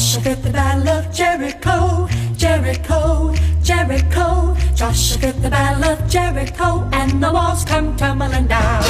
Joshua 0.00 0.22
fit 0.22 0.42
the 0.42 0.50
battle 0.50 0.88
of 0.88 1.12
Jericho, 1.12 2.08
Jericho, 2.34 3.34
Jericho. 3.62 4.56
Joshua 4.74 5.18
fit 5.18 5.42
the 5.42 5.50
battle 5.50 5.84
of 5.92 6.08
Jericho, 6.08 6.88
and 6.94 7.22
the 7.22 7.30
walls 7.30 7.66
come 7.66 7.94
tumbling 7.98 8.46
down. 8.46 8.82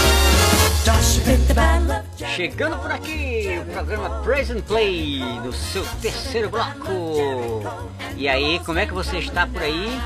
Joshua 0.84 1.24
fit 1.24 1.48
the 1.48 1.54
battle 1.54 1.90
of 1.90 2.04
Jericho. 2.16 2.36
Chegando 2.36 2.76
por 2.76 2.92
aqui, 2.92 3.61
o 3.61 3.72
programa 3.72 4.22
Praise 4.22 4.52
and 4.52 4.61
Play, 4.61 5.18
no 5.44 5.52
seu 5.52 5.84
terceiro 6.00 6.48
bloco. 6.48 7.64
E 8.16 8.28
aí, 8.28 8.61
como 8.64 8.78
é 8.78 8.86
que 8.86 8.94
você 8.94 9.18
está 9.18 9.48
por 9.48 9.62
aí? 9.62 10.00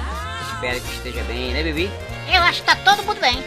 Espero 0.54 0.80
que 0.80 0.94
esteja 0.94 1.22
bem, 1.24 1.52
né, 1.52 1.62
Bibi? 1.62 1.90
Eu 2.34 2.42
acho 2.44 2.62
que 2.62 2.66
tá 2.66 2.76
todo 2.76 3.02
mundo 3.02 3.20
bem. 3.20 3.44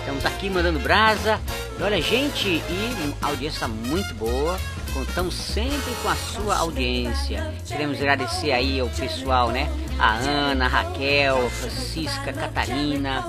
Estamos 0.00 0.26
aqui 0.26 0.50
mandando 0.50 0.78
brasa. 0.80 1.40
E 1.78 1.82
olha, 1.82 2.02
gente, 2.02 2.46
e 2.46 3.14
a 3.22 3.26
audiência 3.28 3.56
está 3.56 3.68
muito 3.68 4.14
boa. 4.16 4.58
Contamos 4.92 5.34
sempre 5.34 5.92
com 6.02 6.08
a 6.08 6.16
sua 6.16 6.56
audiência. 6.58 7.54
Queremos 7.66 7.98
agradecer 7.98 8.52
aí 8.52 8.80
ao 8.80 8.88
pessoal, 8.88 9.50
né? 9.50 9.68
A 9.98 10.14
Ana, 10.14 10.66
a 10.66 10.68
Raquel, 10.68 11.46
a 11.46 11.50
Francisca, 11.50 12.30
a 12.30 12.32
Catarina, 12.32 13.24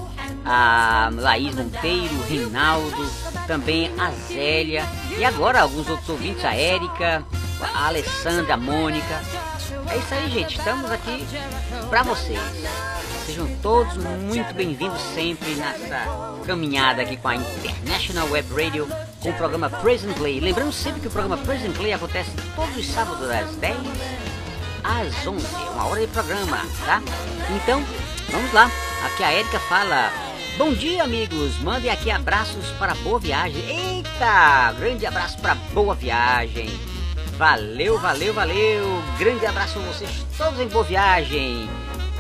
a 0.46 1.10
Laís 1.14 1.56
Monteiro, 1.56 2.22
Reinaldo, 2.28 3.10
também 3.48 3.92
a 4.00 4.12
Zélia 4.12 4.86
e 5.18 5.26
agora 5.26 5.62
alguns 5.62 5.90
outros 5.90 6.10
ouvintes, 6.10 6.46
a 6.46 6.56
Érica, 6.56 7.24
a 7.62 7.88
Alessandra, 7.88 8.54
a 8.54 8.58
Mônica. 8.58 9.22
É 9.90 9.98
isso 9.98 10.14
aí, 10.14 10.30
gente. 10.30 10.58
Estamos 10.58 10.92
aqui 10.92 11.26
para 11.90 12.04
vocês. 12.04 12.40
Sejam 13.30 13.48
todos 13.62 13.96
muito 13.96 14.52
bem-vindos 14.56 15.00
sempre 15.14 15.54
nessa 15.54 16.40
caminhada 16.48 17.04
aqui 17.04 17.16
com 17.16 17.28
a 17.28 17.36
International 17.36 18.28
Web 18.28 18.50
Radio 18.52 18.88
com 19.20 19.30
o 19.30 19.34
programa 19.36 19.70
Praise 19.70 20.10
and 20.10 20.14
Play. 20.14 20.40
Lembrando 20.40 20.72
sempre 20.72 21.00
que 21.00 21.06
o 21.06 21.12
programa 21.12 21.38
Praise 21.38 21.68
and 21.68 21.74
Play 21.74 21.94
acontece 21.94 22.32
todos 22.56 22.76
os 22.76 22.88
sábados 22.88 23.28
das 23.28 23.56
10 23.58 23.78
às 24.84 25.28
11, 25.28 25.46
uma 25.76 25.86
hora 25.86 26.02
de 26.02 26.08
programa, 26.08 26.58
tá? 26.84 27.04
Então, 27.56 27.84
vamos 28.32 28.52
lá. 28.52 28.72
Aqui 29.06 29.24
a 29.24 29.32
Érica 29.32 29.60
fala: 29.60 30.12
Bom 30.58 30.74
dia, 30.74 31.04
amigos. 31.04 31.56
Mandem 31.60 31.92
aqui 31.92 32.10
abraços 32.10 32.66
para 32.80 32.96
boa 32.96 33.20
viagem. 33.20 33.62
Eita! 33.62 34.74
Grande 34.80 35.06
abraço 35.06 35.38
para 35.38 35.54
boa 35.54 35.94
viagem. 35.94 36.68
Valeu, 37.38 38.00
valeu, 38.00 38.34
valeu. 38.34 39.04
Grande 39.20 39.46
abraço 39.46 39.78
a 39.78 39.84
vocês 39.84 40.26
todos 40.36 40.60
em 40.60 40.68
boa 40.68 40.84
viagem. 40.84 41.70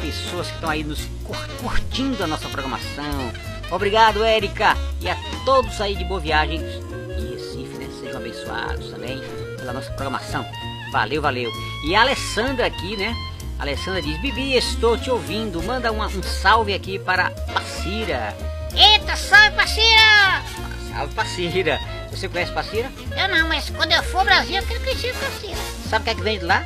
Pessoas 0.01 0.47
que 0.47 0.53
estão 0.55 0.69
aí 0.69 0.83
nos 0.83 0.99
cur- 1.23 1.47
curtindo 1.61 2.23
a 2.23 2.27
nossa 2.27 2.47
programação. 2.49 3.31
Obrigado, 3.71 4.23
Érica. 4.23 4.75
E 5.01 5.09
a 5.09 5.15
todos 5.45 5.79
aí 5.81 5.95
de 5.95 6.03
boa 6.05 6.19
viagem 6.19 6.59
em 6.59 7.33
Recife, 7.33 7.77
né? 7.77 7.87
Sejam 7.99 8.17
abençoados 8.19 8.89
também 8.91 9.21
pela 9.57 9.73
nossa 9.73 9.91
programação. 9.91 10.45
Valeu, 10.91 11.21
valeu. 11.21 11.51
E 11.85 11.95
a 11.95 12.01
Alessandra 12.01 12.65
aqui, 12.65 12.95
né? 12.97 13.13
A 13.59 13.63
Alessandra 13.63 14.01
diz: 14.01 14.19
Bibi, 14.21 14.55
estou 14.55 14.97
te 14.97 15.11
ouvindo. 15.11 15.61
Manda 15.61 15.91
uma- 15.91 16.07
um 16.07 16.23
salve 16.23 16.73
aqui 16.73 16.97
para 16.97 17.29
Passira. 17.53 18.35
Eita, 18.75 19.15
salve, 19.15 19.51
parceira! 19.51 20.43
Salve, 20.91 21.13
Passira. 21.13 21.79
Você 22.09 22.27
conhece 22.27 22.51
Passira? 22.53 22.91
Eu 23.15 23.27
não, 23.27 23.47
mas 23.47 23.69
quando 23.69 23.91
eu 23.91 24.01
for 24.03 24.19
ao 24.19 24.25
Brasil, 24.25 24.55
eu 24.55 24.65
quero 24.65 24.79
conhecer 24.79 25.13
parceira. 25.13 25.57
Sabe 25.89 26.01
o 26.01 26.05
que 26.05 26.09
é 26.09 26.15
que 26.15 26.21
vem 26.23 26.39
de 26.39 26.45
lá? 26.45 26.65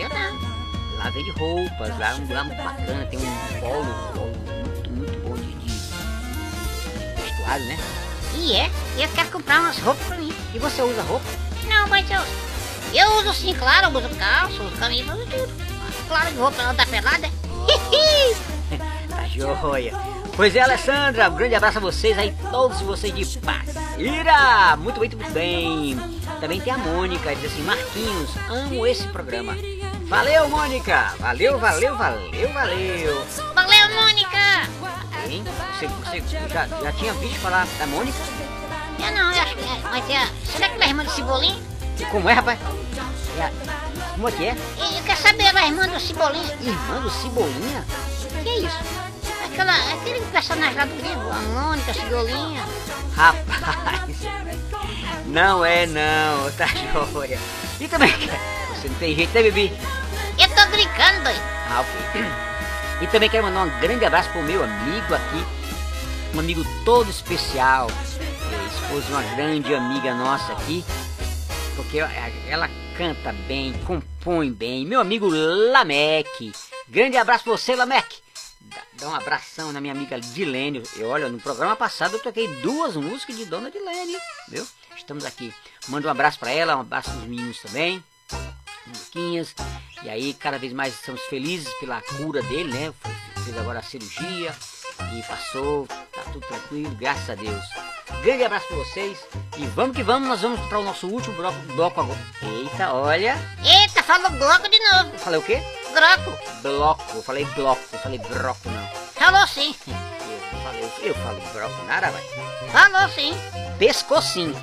Eu 0.00 0.08
não. 0.08 0.49
Lá 1.02 1.08
vende 1.08 1.30
roupas, 1.30 1.98
lá 1.98 2.10
é 2.10 2.14
um 2.14 2.20
lugar 2.20 2.44
muito 2.44 2.62
bacana, 2.62 3.06
tem 3.06 3.18
um 3.18 3.60
polo, 3.60 4.12
polo 4.14 4.32
muito, 4.36 4.90
muito 4.90 5.18
bom 5.26 5.34
de, 5.34 5.54
de 5.54 7.22
vestuário, 7.22 7.64
né? 7.64 7.78
E 8.36 8.52
é, 8.54 8.70
eu 8.98 9.08
quero 9.08 9.30
comprar 9.30 9.60
umas 9.60 9.78
roupas 9.78 10.06
pra 10.06 10.18
mim. 10.18 10.30
E 10.54 10.58
você 10.58 10.82
usa 10.82 11.00
roupa? 11.02 11.24
Não, 11.66 11.88
mas 11.88 12.06
eu. 12.10 12.20
Eu 12.92 13.18
uso 13.18 13.32
sim, 13.32 13.54
claro, 13.54 13.86
eu 13.86 13.98
uso 13.98 14.10
calça, 14.16 14.62
uso 14.62 14.76
camisa, 14.76 15.14
uso 15.14 15.24
tudo. 15.26 15.52
Claro 16.06 16.28
que 16.32 16.38
roupa 16.38 16.62
não 16.62 16.74
tá 16.74 16.84
pelada. 16.84 17.28
Tá 19.08 19.26
joia. 19.26 19.92
Pois 20.36 20.54
é, 20.54 20.60
Alessandra, 20.60 21.28
um 21.28 21.34
grande 21.34 21.54
abraço 21.54 21.78
a 21.78 21.80
vocês 21.80 22.16
aí, 22.16 22.34
todos 22.50 22.80
vocês 22.82 23.12
de 23.12 23.38
Passira. 23.38 24.76
Muito 24.76 25.00
bem, 25.00 25.10
muito 25.10 25.32
bem. 25.32 25.98
Também 26.40 26.60
tem 26.60 26.72
a 26.72 26.78
Mônica, 26.78 27.34
diz 27.34 27.52
assim, 27.52 27.62
Marquinhos, 27.62 28.30
amo 28.48 28.86
esse 28.86 29.06
programa. 29.08 29.54
Valeu, 30.10 30.48
Mônica. 30.48 31.14
Valeu, 31.20 31.56
valeu, 31.56 31.96
valeu, 31.96 32.52
valeu. 32.52 33.26
Valeu, 33.54 33.94
Mônica! 33.94 34.68
Hein? 35.28 35.44
Você, 35.78 35.86
você 35.86 36.48
já, 36.48 36.66
já 36.66 36.92
tinha 36.94 37.14
visto 37.14 37.38
falar 37.38 37.64
da 37.78 37.86
Mônica? 37.86 38.18
Eu 38.98 39.12
não, 39.14 39.32
eu 39.32 39.40
acho 39.40 39.54
que 39.54 39.62
é. 39.62 39.80
Mas 39.84 40.10
é. 40.10 40.26
Será 40.44 40.68
que 40.68 40.74
ela 40.74 40.84
é 40.84 40.88
irmã 40.88 41.04
do 41.04 41.10
Cebolinha? 41.12 41.62
E 41.96 42.04
como 42.06 42.28
é, 42.28 42.32
rapaz? 42.32 42.58
É 43.38 43.52
Como 44.14 44.28
é 44.28 44.32
que 44.32 44.46
é? 44.46 44.56
Eu 44.96 45.04
quero 45.04 45.20
saber, 45.20 45.44
ela 45.44 45.62
é 45.62 45.68
irmã 45.68 45.86
do 45.86 46.00
Cebolinha. 46.00 46.56
Irmã 46.60 47.00
do 47.00 47.10
Cebolinha? 47.10 47.84
Que 48.42 48.48
é 48.48 48.58
isso? 48.58 48.78
Aquela, 49.44 49.76
aquele 49.94 50.20
personagem 50.32 50.74
lá 50.74 50.86
do 50.86 50.96
livro, 50.96 51.30
a 51.30 51.62
Mônica, 51.62 51.88
a 51.88 51.94
Cebolinha. 51.94 52.64
Rapaz, 53.14 54.18
não 55.26 55.64
é 55.64 55.86
não, 55.86 56.50
tá 56.58 56.66
joia. 57.12 57.38
E 57.78 57.86
também, 57.86 58.12
você 58.74 58.88
não 58.88 58.96
tem 58.96 59.14
jeito, 59.14 59.32
né, 59.32 59.42
Bibi? 59.44 59.99
Eu 60.38 60.48
tô 60.48 60.70
brincando, 60.70 61.22
doido. 61.24 61.40
Ah, 61.68 61.80
ok. 61.80 62.22
E 63.02 63.06
também 63.06 63.30
quero 63.30 63.44
mandar 63.44 63.62
um 63.64 63.80
grande 63.80 64.04
abraço 64.04 64.28
pro 64.30 64.42
meu 64.42 64.62
amigo 64.62 65.14
aqui, 65.14 65.44
um 66.34 66.40
amigo 66.40 66.62
todo 66.84 67.08
especial, 67.10 67.86
esposa 68.70 69.06
uma 69.08 69.22
grande 69.36 69.74
amiga 69.74 70.14
nossa 70.14 70.52
aqui, 70.52 70.84
porque 71.76 71.98
ela 72.46 72.68
canta 72.98 73.32
bem, 73.46 73.72
compõe 73.86 74.52
bem. 74.52 74.84
Meu 74.84 75.00
amigo 75.00 75.28
Lamek, 75.30 76.52
grande 76.88 77.16
abraço 77.16 77.44
pra 77.44 77.52
você, 77.54 77.74
Lamek. 77.74 78.18
Dá- 78.98 79.08
um 79.08 79.14
abração 79.14 79.72
na 79.72 79.80
minha 79.80 79.94
amiga 79.94 80.20
Dilene. 80.20 80.82
Eu, 80.96 81.08
olha, 81.08 81.28
no 81.30 81.40
programa 81.40 81.74
passado 81.74 82.16
eu 82.16 82.22
toquei 82.22 82.46
duas 82.56 82.94
músicas 82.96 83.34
de 83.36 83.46
Dona 83.46 83.70
Dilene, 83.70 84.16
viu? 84.46 84.66
Estamos 84.94 85.24
aqui. 85.24 85.54
Manda 85.88 86.06
um 86.06 86.10
abraço 86.10 86.38
pra 86.38 86.50
ela, 86.50 86.76
um 86.76 86.80
abraço 86.80 87.10
pros 87.10 87.24
meninos 87.24 87.58
também. 87.60 88.04
Luquinhas. 88.98 89.54
E 90.02 90.08
aí, 90.08 90.34
cada 90.34 90.58
vez 90.58 90.72
mais 90.72 90.94
estamos 90.94 91.20
felizes 91.22 91.72
pela 91.80 92.00
cura 92.02 92.42
dele, 92.42 92.72
né? 92.72 92.94
Fez 93.44 93.56
agora 93.58 93.78
a 93.78 93.82
cirurgia 93.82 94.54
e 95.14 95.22
passou, 95.22 95.86
tá 95.86 96.22
tudo 96.32 96.46
tranquilo, 96.46 96.94
graças 96.96 97.30
a 97.30 97.34
Deus. 97.34 97.64
Grande 98.22 98.44
abraço 98.44 98.66
pra 98.66 98.76
vocês 98.76 99.18
e 99.56 99.66
vamos 99.68 99.96
que 99.96 100.02
vamos, 100.02 100.28
nós 100.28 100.42
vamos 100.42 100.60
para 100.68 100.78
o 100.78 100.84
nosso 100.84 101.06
último 101.06 101.34
bloco, 101.36 101.58
bloco 101.74 102.00
agora. 102.00 102.18
Eita, 102.42 102.92
olha. 102.92 103.36
Eita, 103.64 104.02
falou 104.02 104.30
bloco 104.30 104.68
de 104.68 104.78
novo. 104.78 105.10
Eu 105.12 105.18
falei 105.18 105.40
o 105.40 105.42
quê? 105.42 105.62
Groco. 105.92 106.60
Bloco, 106.62 107.04
eu 107.14 107.22
falei 107.22 107.44
bloco, 107.46 107.82
eu 107.92 107.98
falei 107.98 108.18
broco 108.18 108.68
não. 108.68 108.86
Falou 109.14 109.46
sim. 109.46 109.74
Eu 110.50 110.62
falei, 110.64 111.10
eu 111.10 111.14
falo 111.14 111.40
broco, 111.52 111.84
nada, 111.84 112.10
vai. 112.10 112.22
Falou 112.70 113.08
sim. 113.08 113.32
Pescocinho. 113.78 114.54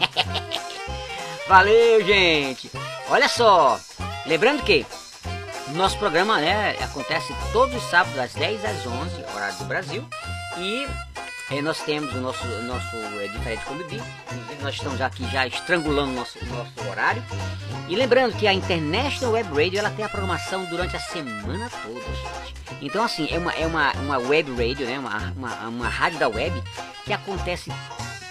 Valeu, 1.47 2.05
gente. 2.05 2.69
Olha 3.09 3.27
só, 3.29 3.79
lembrando 4.27 4.63
que 4.63 4.85
nosso 5.73 5.97
programa, 5.97 6.39
né, 6.39 6.71
acontece 6.81 7.33
todos 7.51 7.75
os 7.75 7.89
sábados 7.89 8.17
às 8.17 8.33
10 8.33 8.63
às 8.63 8.85
11, 8.85 9.35
horário 9.35 9.57
do 9.57 9.65
Brasil. 9.65 10.05
E 10.57 10.87
eh, 11.51 11.61
nós 11.61 11.79
temos 11.81 12.13
o 12.13 12.17
nosso, 12.19 12.45
nosso 12.63 12.95
eh, 12.95 13.27
diferente. 13.27 13.61
Inclusive, 13.63 14.03
nós 14.61 14.75
estamos 14.75 15.01
aqui 15.01 15.29
já 15.29 15.45
estrangulando 15.45 16.11
o 16.11 16.15
nosso, 16.15 16.37
nosso 16.45 16.89
horário. 16.89 17.23
E 17.87 17.95
lembrando 17.95 18.35
que 18.37 18.47
a 18.47 18.53
International 18.53 19.33
Web 19.33 19.49
Radio 19.49 19.79
ela 19.79 19.89
tem 19.89 20.05
a 20.05 20.09
programação 20.09 20.65
durante 20.65 20.95
a 20.95 20.99
semana 20.99 21.69
toda, 21.83 21.99
gente. 21.99 22.57
Então, 22.81 23.03
assim, 23.03 23.27
é 23.31 23.37
uma, 23.37 23.51
é 23.53 23.65
uma, 23.65 23.91
uma 23.93 24.17
web 24.17 24.51
radio, 24.51 24.85
né, 24.85 24.99
uma, 24.99 25.33
uma, 25.35 25.67
uma 25.67 25.89
rádio 25.89 26.19
da 26.19 26.27
web 26.27 26.61
que 27.05 27.13
acontece 27.13 27.71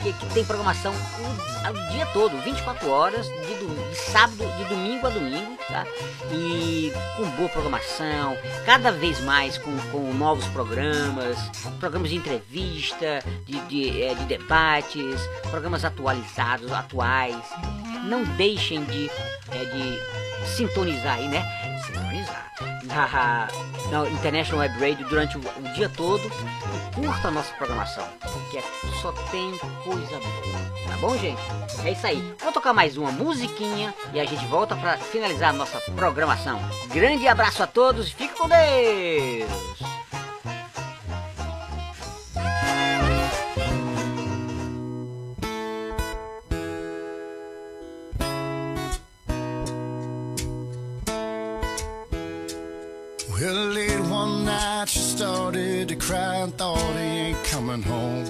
que, 0.02 0.12
que 0.12 0.26
tem 0.34 0.44
programação 0.44 0.92
o, 0.92 1.70
o 1.70 1.90
dia 1.92 2.06
todo, 2.06 2.36
24 2.42 2.88
horas, 2.90 3.26
de, 3.26 3.54
do- 3.54 3.90
de 3.90 3.96
sábado, 3.96 4.44
de 4.58 4.64
domingo 4.64 5.06
a 5.06 5.10
domingo, 5.10 5.56
tá? 5.68 5.84
E 6.30 6.92
com 7.16 7.24
boa 7.30 7.48
programação, 7.48 8.36
cada 8.64 8.90
vez 8.92 9.20
mais 9.20 9.58
com, 9.58 9.76
com 9.90 10.12
novos 10.14 10.46
programas, 10.48 11.36
programas 11.80 12.10
de 12.10 12.16
entrevista, 12.16 13.22
de, 13.46 13.58
de, 13.66 14.02
eh, 14.02 14.14
de 14.14 14.24
debates, 14.24 15.20
programas 15.50 15.84
atualizados, 15.84 16.72
atuais. 16.72 17.36
Não 18.04 18.22
deixem 18.36 18.84
de, 18.84 19.10
eh, 19.52 19.64
de 19.64 20.46
sintonizar 20.56 21.16
aí, 21.16 21.28
né? 21.28 21.42
Sintonizar 21.96 22.52
na, 22.84 23.48
na 23.90 24.08
International 24.10 24.60
Web 24.60 24.78
Radio 24.78 25.08
durante 25.08 25.38
o, 25.38 25.40
o 25.40 25.74
dia 25.74 25.88
todo 25.88 26.22
e 26.26 26.94
curta 26.94 27.28
a 27.28 27.30
nossa 27.30 27.52
programação, 27.54 28.06
porque 28.20 28.62
só 29.00 29.12
tem 29.30 29.56
coisa 29.84 30.18
boa, 30.18 30.88
tá 30.88 30.96
bom, 31.00 31.16
gente? 31.18 31.40
É 31.84 31.92
isso 31.92 32.06
aí. 32.06 32.34
Vou 32.40 32.52
tocar 32.52 32.72
mais 32.72 32.96
uma 32.96 33.10
musiquinha 33.10 33.94
e 34.12 34.20
a 34.20 34.24
gente 34.24 34.44
volta 34.46 34.76
para 34.76 34.98
finalizar 34.98 35.50
a 35.50 35.52
nossa 35.52 35.80
programação. 35.92 36.60
Grande 36.88 37.26
abraço 37.26 37.62
a 37.62 37.66
todos 37.66 38.08
e 38.08 38.14
fique 38.14 38.34
com 38.34 38.48
Deus! 38.48 40.05
Late 53.48 54.00
one 54.00 54.44
night 54.44 54.88
she 54.88 54.98
started 54.98 55.86
to 55.88 55.94
cry 55.94 56.36
and 56.36 56.52
thought 56.58 56.96
he 56.96 56.98
ain't 56.98 57.44
coming 57.44 57.80
home. 57.80 58.26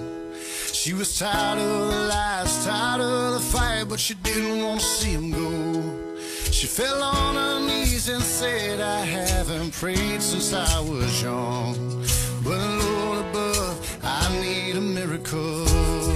She 0.72 0.92
was 0.92 1.18
tired 1.18 1.58
of 1.58 1.90
the 1.90 2.00
lies, 2.06 2.66
tired 2.66 3.00
of 3.00 3.32
the 3.32 3.40
fight, 3.40 3.84
but 3.88 3.98
she 3.98 4.12
didn't 4.12 4.62
want 4.62 4.80
to 4.80 4.86
see 4.86 5.12
him 5.12 5.30
go. 5.30 6.16
She 6.52 6.66
fell 6.66 7.02
on 7.02 7.34
her 7.34 7.66
knees 7.66 8.10
and 8.10 8.22
said, 8.22 8.82
I 8.82 9.06
haven't 9.06 9.72
prayed 9.72 10.20
since 10.20 10.52
I 10.52 10.80
was 10.80 11.22
young. 11.22 12.04
But 12.44 12.58
Lord 12.84 13.26
above, 13.26 13.98
I 14.04 14.40
need 14.42 14.76
a 14.76 14.82
miracle. 14.82 16.15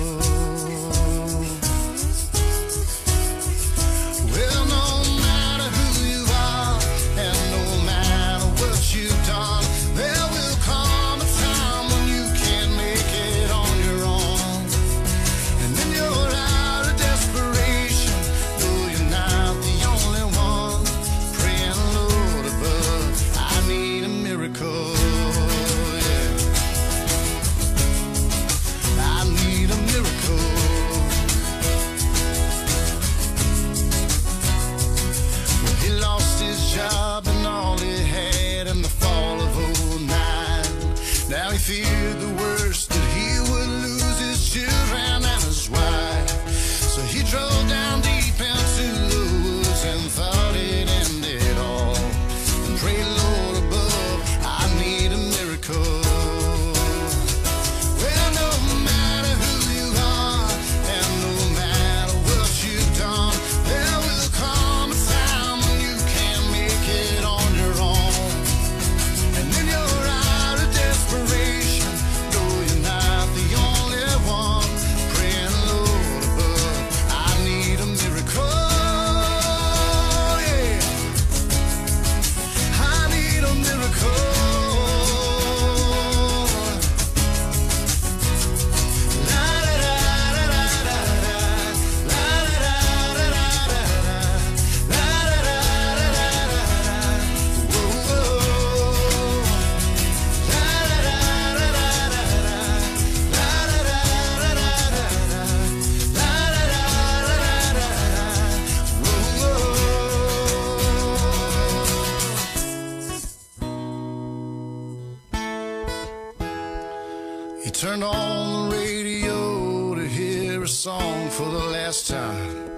He 117.63 117.71
turned 117.71 118.03
on 118.03 118.71
the 118.71 118.77
radio 118.77 119.95
to 119.95 120.09
hear 120.09 120.63
a 120.63 120.69
song 120.69 121.29
for 121.29 121.45
the 121.45 121.65
last 121.77 122.09
time. 122.09 122.71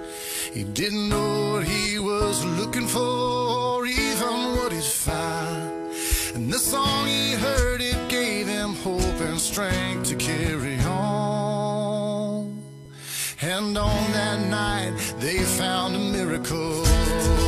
He 0.53 0.65
didn't 0.65 1.09
know 1.09 1.53
what 1.53 1.69
he 1.69 2.01
was 2.01 2.45
looking 2.45 2.89
for 2.89 2.99
or 3.79 3.87
even 3.87 4.57
what 4.57 4.73
he'd 4.73 4.83
find. 4.83 5.93
And 6.35 6.53
the 6.53 6.59
song 6.59 7.07
he 7.07 7.35
heard, 7.35 7.81
it 7.81 8.09
gave 8.09 8.49
him 8.49 8.75
hope 8.75 9.21
and 9.21 9.41
strength 9.41 10.09
to 10.09 10.17
carry 10.17 10.81
on. 10.81 12.61
And 13.41 13.79
on 13.79 14.13
that 14.13 14.41
night, 14.49 15.15
they 15.21 15.39
found 15.39 15.95
a 15.95 15.99
miracle. 16.01 17.42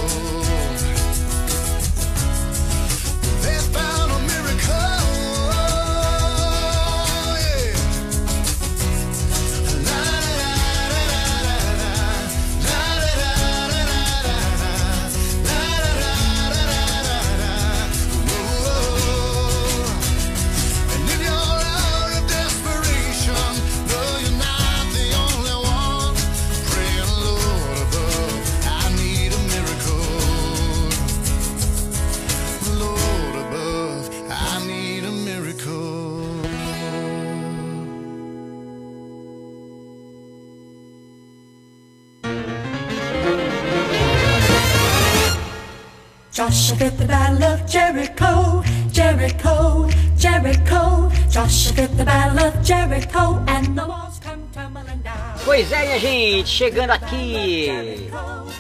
Joshua 46.34 46.90
the 46.90 47.06
battle 47.06 47.44
of 47.44 47.64
Jericho, 47.64 48.60
Jericho, 48.90 49.88
Jericho. 50.16 51.08
Joshua 51.30 51.86
the 51.86 52.04
battle 52.04 52.48
of 52.48 52.60
Jericho, 52.60 53.38
and 53.46 53.78
the 53.78 53.86
walls 53.86 54.18
come 54.18 54.42
tumbling 54.52 55.00
down. 55.04 55.14
Pois 55.44 55.70
é, 55.70 55.86
minha 55.86 55.98
gente, 56.00 56.48
chegando 56.48 56.90
aqui 56.90 58.10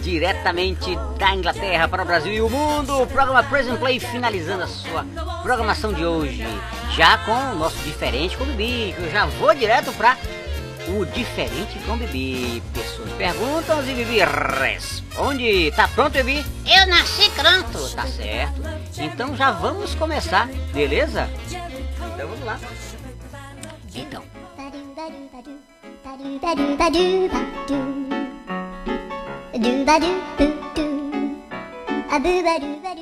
diretamente 0.02 0.96
da 1.18 1.34
Inglaterra 1.34 1.88
para 1.88 2.04
o 2.04 2.06
Brasil 2.06 2.32
e 2.32 2.40
o 2.40 2.48
mundo, 2.48 3.02
o 3.02 3.08
programa 3.08 3.42
Present 3.42 3.80
Play 3.80 3.98
finalizando 3.98 4.62
a 4.62 4.68
sua 4.68 5.04
programação 5.42 5.92
de 5.92 6.04
hoje, 6.04 6.46
já 6.92 7.18
com 7.18 7.32
o 7.32 7.54
nosso 7.56 7.78
diferente 7.78 8.36
com 8.36 8.44
Bibi, 8.44 8.94
que 8.96 9.02
eu 9.02 9.10
já 9.10 9.26
vou 9.26 9.52
direto 9.52 9.92
para 9.94 10.16
o 10.88 11.04
diferente 11.06 11.78
com 11.86 11.96
Bibi. 11.96 12.62
Pessoas 12.72 13.10
perguntam 13.12 13.82
e 13.86 13.94
Bibi 13.94 14.18
responde. 14.60 15.72
Tá 15.72 15.88
pronto, 15.88 16.12
Bibi? 16.12 16.44
Eu 16.66 16.86
nasci 16.86 17.30
cranto. 17.30 17.78
Tá 17.94 18.06
certo. 18.06 18.62
Então 18.98 19.36
já 19.36 19.50
vamos 19.50 19.94
começar, 19.94 20.48
beleza? 20.72 21.28
Então 21.48 22.28
vamos 22.28 22.44
lá. 22.44 22.58
Então, 23.94 24.22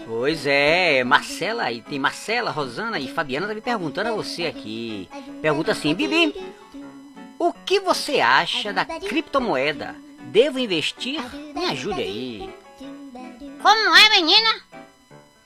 Pois 0.07 0.47
é, 0.47 1.05
Marcela, 1.05 1.73
e 1.73 1.83
tem 1.83 1.99
Marcela, 1.99 2.51
Rosana 2.51 2.99
e 2.99 3.09
Fabiana 3.09 3.47
tá 3.47 3.55
me 3.55 3.61
perguntando 3.61 4.09
a 4.09 4.13
você 4.13 4.47
aqui. 4.47 5.09
Pergunta 5.41 5.73
assim, 5.73 5.95
Bibi, 5.95 6.35
o 7.49 7.53
que 7.53 7.81
você 7.81 8.21
acha 8.21 8.73
da 8.73 8.85
criptomoeda? 8.85 9.97
Devo 10.21 10.59
investir? 10.59 11.21
Me 11.55 11.65
ajude 11.67 12.01
aí. 12.01 12.55
Como 13.61 13.97
é, 13.97 14.09
menina? 14.11 14.61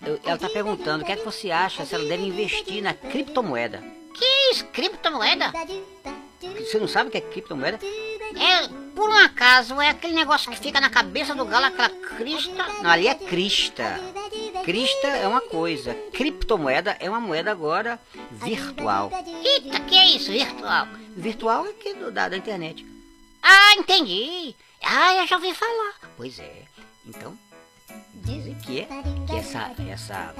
Eu- 0.04 0.20
ela 0.24 0.38
tá 0.38 0.48
perguntando 0.48 1.02
o 1.02 1.06
que 1.06 1.12
é 1.12 1.16
que 1.16 1.24
você 1.24 1.50
acha 1.50 1.84
se 1.86 1.94
ela 1.94 2.04
deve 2.04 2.24
investir 2.24 2.82
na 2.82 2.92
criptomoeda. 2.92 3.82
Que 4.14 4.24
isso, 4.52 4.64
criptomoeda? 4.66 5.52
Você 6.60 6.78
não 6.78 6.86
sabe 6.86 7.08
o 7.08 7.10
que 7.10 7.18
é 7.18 7.20
criptomoeda? 7.22 7.78
É, 7.82 8.68
por 8.94 9.08
um 9.08 9.16
acaso, 9.16 9.80
é 9.80 9.88
aquele 9.88 10.14
negócio 10.14 10.50
que 10.50 10.58
fica 10.58 10.80
na 10.80 10.90
cabeça 10.90 11.34
do 11.34 11.44
galo, 11.46 11.66
aquela 11.66 11.88
crista. 11.88 12.66
Não, 12.82 12.90
ali 12.90 13.08
é 13.08 13.14
crista. 13.14 13.98
Crista 14.64 15.06
é 15.08 15.26
uma 15.26 15.40
coisa, 15.40 15.94
criptomoeda 16.12 16.96
é 17.00 17.08
uma 17.08 17.20
moeda 17.20 17.50
agora 17.50 17.98
virtual. 18.30 19.10
Eita, 19.44 19.80
que 19.80 19.96
é 19.96 20.06
isso, 20.08 20.30
virtual? 20.30 20.86
Virtual 21.16 21.66
é 21.66 21.72
que 21.72 21.94
do, 21.94 22.12
da, 22.12 22.28
da 22.28 22.36
internet. 22.36 22.86
Ah, 23.42 23.74
entendi. 23.78 24.54
Ah, 24.84 25.14
eu 25.14 25.26
já 25.26 25.36
ouvi 25.36 25.54
falar. 25.54 25.94
Pois 26.14 26.38
é. 26.38 26.64
Então, 27.06 27.36
dizem 28.14 28.54
que, 28.56 28.80
é, 28.80 28.86
que 29.26 29.34
essa, 29.34 29.72
essa 29.88 30.34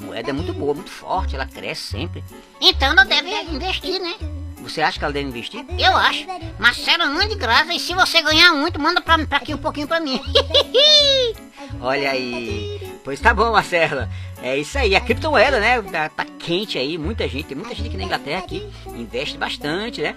moeda 0.00 0.28
é 0.28 0.32
muito 0.32 0.52
boa, 0.52 0.74
muito 0.74 0.90
forte, 0.90 1.34
ela 1.34 1.46
cresce 1.46 1.92
sempre. 1.92 2.22
Então 2.60 2.94
não 2.94 3.06
deve 3.06 3.30
investir, 3.42 3.98
né? 4.00 4.14
Você 4.62 4.82
acha 4.82 4.98
que 4.98 5.04
ela 5.04 5.12
deve 5.12 5.28
investir? 5.28 5.64
Eu 5.78 5.96
acho. 5.96 6.26
Marcelo, 6.58 7.06
mande 7.12 7.34
graça 7.36 7.72
e 7.72 7.80
se 7.80 7.94
você 7.94 8.22
ganhar 8.22 8.52
muito, 8.52 8.80
manda 8.80 9.00
pra, 9.00 9.18
pra 9.26 9.38
aqui 9.38 9.54
um 9.54 9.58
pouquinho 9.58 9.86
pra 9.88 10.00
mim. 10.00 10.20
Olha 11.80 12.10
aí. 12.10 12.80
Pois 13.04 13.20
tá 13.20 13.32
bom, 13.32 13.52
Marcela. 13.52 14.08
É 14.42 14.56
isso 14.56 14.78
aí, 14.78 14.94
a 14.94 15.00
criptomoeda, 15.00 15.58
né? 15.58 15.82
Tá, 15.82 16.08
tá 16.08 16.24
quente 16.24 16.78
aí, 16.78 16.96
muita 16.96 17.26
gente, 17.28 17.46
tem 17.46 17.56
muita 17.56 17.74
gente 17.74 17.88
aqui 17.88 17.96
na 17.96 18.04
Inglaterra 18.04 18.42
que 18.42 18.68
investe 18.94 19.36
bastante, 19.36 20.00
né? 20.00 20.14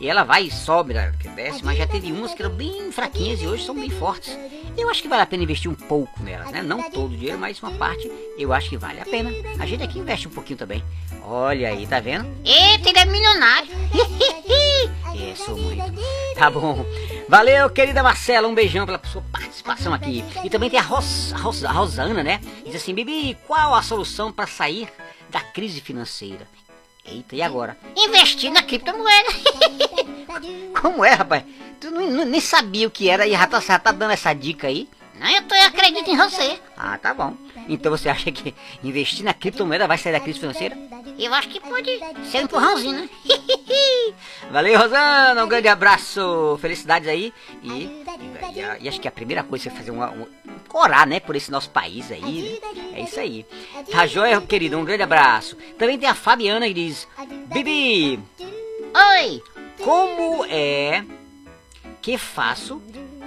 E 0.00 0.08
ela 0.08 0.24
vai 0.24 0.44
e 0.44 0.50
sobe, 0.50 0.94
né? 0.94 1.12
que 1.20 1.28
desce, 1.28 1.64
mas 1.64 1.78
já 1.78 1.86
teve 1.86 2.10
umas 2.10 2.34
que 2.34 2.42
eram 2.42 2.54
bem 2.54 2.90
fraquinhas 2.90 3.40
e 3.40 3.46
hoje 3.46 3.64
são 3.64 3.74
bem 3.74 3.90
fortes. 3.90 4.36
Eu 4.76 4.88
acho 4.88 5.02
que 5.02 5.08
vale 5.08 5.22
a 5.22 5.26
pena 5.26 5.42
investir 5.42 5.70
um 5.70 5.74
pouco 5.74 6.22
nelas, 6.22 6.50
né? 6.50 6.62
Não 6.62 6.90
todo 6.90 7.12
o 7.12 7.16
dinheiro, 7.16 7.38
mas 7.38 7.62
uma 7.62 7.72
parte 7.72 8.10
eu 8.38 8.52
acho 8.52 8.68
que 8.68 8.76
vale 8.76 9.00
a 9.00 9.04
pena. 9.04 9.30
A 9.58 9.66
gente 9.66 9.82
aqui 9.82 9.98
investe 9.98 10.26
um 10.26 10.30
pouquinho 10.30 10.58
também. 10.58 10.82
Olha 11.24 11.68
aí, 11.68 11.86
tá 11.86 12.00
vendo? 12.00 12.26
Eita, 12.44 12.88
ele 12.88 12.98
é 12.98 13.04
milionário. 13.04 13.70
É, 15.22 15.34
sou 15.34 15.56
muito. 15.56 15.82
Tá 16.34 16.48
bom. 16.48 16.84
Valeu, 17.28 17.68
querida 17.68 18.02
Marcela. 18.02 18.48
Um 18.48 18.54
beijão 18.54 18.86
pela 18.86 19.00
sua 19.04 19.22
participação 19.30 19.92
aqui. 19.92 20.24
E 20.44 20.48
também 20.48 20.70
tem 20.70 20.78
a, 20.78 20.82
Ros, 20.82 21.32
a, 21.34 21.36
Ros, 21.36 21.62
a 21.64 21.70
Rosana, 21.72 22.22
né? 22.22 22.40
Diz 22.64 22.76
assim: 22.76 22.94
Bibi, 22.94 23.36
qual 23.46 23.74
a 23.74 23.82
solução 23.82 24.32
para 24.32 24.46
sair 24.46 24.88
da 25.28 25.40
crise 25.40 25.80
financeira? 25.80 26.46
Eita, 27.04 27.36
e 27.36 27.42
agora? 27.42 27.76
Investir 27.96 28.50
na 28.50 28.62
criptomoeda. 28.62 29.30
Como 30.80 31.04
é, 31.04 31.10
rapaz? 31.12 31.44
Tu 31.80 31.90
não- 31.90 32.10
não- 32.10 32.24
nem 32.24 32.40
sabia 32.40 32.86
o 32.86 32.90
que 32.90 33.10
era 33.10 33.26
e 33.26 33.32
já 33.32 33.46
tá, 33.46 33.60
já 33.60 33.78
tá 33.78 33.92
dando 33.92 34.12
essa 34.12 34.32
dica 34.32 34.68
aí. 34.68 34.88
Não, 35.20 35.28
eu, 35.28 35.42
tô, 35.42 35.54
eu 35.54 35.66
acredito 35.66 36.10
em 36.10 36.16
você. 36.16 36.58
Ah, 36.74 36.96
tá 36.96 37.12
bom. 37.12 37.36
Então 37.68 37.92
você 37.92 38.08
acha 38.08 38.32
que 38.32 38.54
investir 38.82 39.22
na 39.22 39.34
criptomoeda 39.34 39.86
vai 39.86 39.98
sair 39.98 40.12
da 40.12 40.20
crise 40.20 40.40
financeira? 40.40 40.76
Eu 41.18 41.34
acho 41.34 41.50
que 41.50 41.60
pode 41.60 41.90
ser 42.24 42.38
um 42.38 42.42
empurrãozinho, 42.44 43.00
né? 43.00 43.10
Valeu, 44.50 44.78
Rosana. 44.78 45.44
Um 45.44 45.48
grande 45.48 45.68
abraço. 45.68 46.58
Felicidades 46.62 47.06
aí. 47.06 47.34
E, 47.62 47.68
e, 47.68 48.04
e 48.80 48.88
acho 48.88 48.98
que 48.98 49.06
a 49.06 49.12
primeira 49.12 49.42
coisa 49.42 49.68
é 49.68 49.72
fazer 49.72 49.90
uma, 49.90 50.10
um, 50.10 50.26
orar, 50.72 51.06
né? 51.06 51.20
Por 51.20 51.36
esse 51.36 51.50
nosso 51.50 51.68
país 51.68 52.10
aí. 52.10 52.58
Né? 52.74 52.80
É 52.94 53.02
isso 53.02 53.20
aí. 53.20 53.44
Tá 53.90 54.06
joia, 54.06 54.40
querido? 54.40 54.78
Um 54.78 54.84
grande 54.86 55.02
abraço. 55.02 55.54
Também 55.78 55.98
tem 55.98 56.08
a 56.08 56.14
Fabiana 56.14 56.66
que 56.66 56.74
diz: 56.74 57.06
Bibi, 57.52 58.18
Oi! 59.18 59.42
como 59.84 60.46
é 60.46 61.04
que 62.00 62.16
faço 62.16 62.80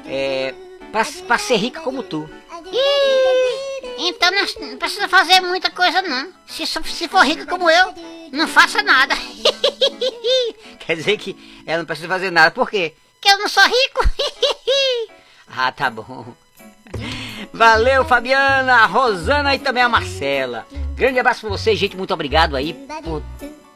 é, 0.06 0.54
pra, 0.94 1.06
pra 1.28 1.38
ser 1.38 1.58
rica 1.58 1.82
como 1.82 2.02
tu? 2.02 2.30
Ih, 2.72 4.08
então 4.08 4.32
não, 4.32 4.78
precisa 4.78 5.10
fazer 5.10 5.42
muita 5.42 5.70
coisa, 5.70 6.02
não. 6.02 6.32
Se, 6.48 6.66
se 6.66 7.08
for 7.10 7.26
rica 7.26 7.46
como 7.46 7.70
eu, 7.70 7.94
não 8.32 8.48
faça 8.48 8.82
nada. 8.82 9.14
Quer 10.80 10.96
dizer 10.96 11.18
que 11.18 11.64
ela 11.66 11.80
não 11.80 11.86
precisa 11.86 12.08
fazer 12.08 12.32
nada. 12.32 12.52
Por 12.52 12.70
quê? 12.70 12.94
que 13.24 13.30
eu 13.30 13.38
não 13.40 13.48
sou 13.48 13.64
rico. 13.64 14.10
Ah, 15.56 15.72
tá 15.72 15.88
bom. 15.88 16.34
Valeu, 17.54 18.04
Fabiana, 18.06 18.78
a 18.78 18.86
Rosana 18.88 19.54
e 19.54 19.60
também 19.60 19.84
a 19.84 19.90
Marcela. 19.90 20.66
Grande 20.96 21.20
abraço 21.20 21.42
pra 21.42 21.52
vocês, 21.52 21.78
gente. 21.78 21.96
Muito 21.96 22.12
obrigado 22.12 22.56
aí 22.56 22.74
por 23.04 23.22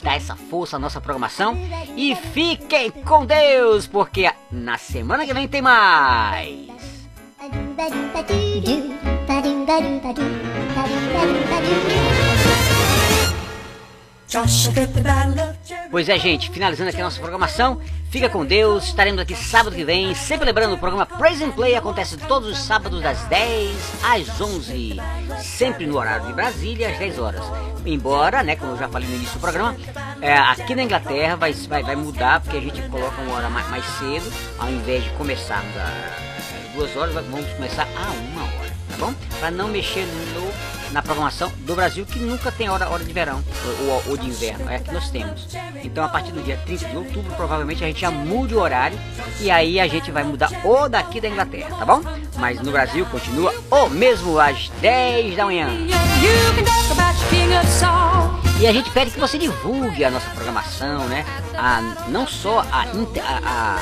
dar 0.01 0.15
essa 0.15 0.35
força 0.35 0.77
à 0.77 0.79
nossa 0.79 0.99
programação. 0.99 1.55
E 1.95 2.15
fiquem 2.15 2.89
com 2.89 3.27
Deus, 3.27 3.85
porque 3.85 4.27
na 4.51 4.79
semana 4.79 5.23
que 5.23 5.35
vem 5.35 5.47
tem 5.47 5.61
mais. 5.61 6.67
Pois 15.89 16.09
é, 16.09 16.19
gente, 16.19 16.51
finalizando 16.51 16.89
aqui 16.89 16.99
a 16.99 17.05
nossa 17.05 17.19
programação. 17.19 17.79
Fica 18.09 18.29
com 18.29 18.45
Deus, 18.45 18.85
estaremos 18.85 19.21
aqui 19.21 19.35
sábado 19.35 19.75
que 19.75 19.83
vem. 19.83 20.13
Sempre 20.15 20.45
lembrando, 20.45 20.75
o 20.75 20.77
programa 20.77 21.05
Praise 21.05 21.43
and 21.43 21.51
Play 21.51 21.75
acontece 21.75 22.17
todos 22.17 22.49
os 22.49 22.57
sábados 22.57 23.01
das 23.01 23.21
10 23.23 24.03
às 24.03 24.41
11. 24.41 24.97
Sempre 25.41 25.85
no 25.85 25.97
horário 25.97 26.27
de 26.27 26.33
Brasília, 26.33 26.89
às 26.89 26.97
10 26.97 27.19
horas. 27.19 27.43
Embora, 27.85 28.43
né, 28.43 28.55
como 28.55 28.73
eu 28.73 28.77
já 28.77 28.87
falei 28.87 29.07
no 29.07 29.15
início 29.15 29.35
do 29.35 29.41
programa, 29.41 29.75
é, 30.21 30.33
aqui 30.37 30.75
na 30.75 30.83
Inglaterra 30.83 31.35
vai, 31.35 31.53
vai, 31.53 31.83
vai 31.83 31.95
mudar, 31.95 32.41
porque 32.41 32.57
a 32.57 32.61
gente 32.61 32.81
coloca 32.89 33.21
uma 33.21 33.35
hora 33.35 33.49
mais, 33.49 33.69
mais 33.69 33.85
cedo, 33.85 34.31
ao 34.57 34.69
invés 34.69 35.03
de 35.03 35.09
começarmos 35.11 35.75
às 35.77 36.26
duas 36.77 36.95
horas, 36.95 37.13
vamos 37.15 37.49
começar 37.53 37.87
a 37.97 38.11
uma 38.11 38.43
hora, 38.43 38.71
tá 38.89 38.97
bom? 38.99 39.13
Para 39.39 39.51
não 39.51 39.67
mexer 39.67 40.05
no 40.33 40.47
na 40.93 41.01
programação 41.01 41.51
do 41.65 41.75
Brasil, 41.75 42.05
que 42.05 42.17
nunca 42.17 42.49
tem 42.49 42.69
hora, 42.69 42.89
hora 42.89 43.03
de 43.03 43.11
verão 43.11 43.43
ou, 43.89 44.03
ou- 44.07 44.17
de 44.17 44.25
inverno, 44.27 44.69
é 44.69 44.77
a 44.77 44.79
que 44.79 44.89
nós 44.93 45.09
temos. 45.09 45.45
Então, 45.83 46.01
a 46.01 46.07
partir 46.07 46.31
do 46.31 46.41
dia 46.41 46.57
30 46.65 46.87
de 46.87 46.95
outubro, 46.95 47.35
provavelmente 47.35 47.83
a 47.83 47.87
gente 47.87 47.99
já 47.99 48.09
mude 48.09 48.55
o 48.55 48.59
horário 48.61 48.97
e 49.41 49.51
aí 49.51 49.81
a 49.81 49.87
gente 49.87 50.09
vai 50.11 50.23
mudar 50.23 50.49
o 50.65 50.87
daqui 50.87 51.19
da 51.19 51.27
Inglaterra, 51.27 51.75
tá 51.77 51.85
bom? 51.85 52.01
Mas 52.37 52.61
no 52.61 52.71
Brasil 52.71 53.05
continua 53.07 53.53
o 53.69 53.89
mesmo 53.89 54.39
às 54.39 54.69
10 54.79 55.35
da 55.35 55.43
manhã. 55.45 55.67
E 58.61 58.65
a 58.65 58.71
gente 58.71 58.89
pede 58.91 59.11
que 59.11 59.19
você 59.19 59.37
divulgue 59.37 60.05
a 60.05 60.09
nossa 60.09 60.29
programação, 60.29 61.05
né? 61.09 61.25
A, 61.57 61.81
não 62.07 62.25
só 62.25 62.61
a, 62.71 62.83
a- 62.83 63.41
a- 63.45 63.79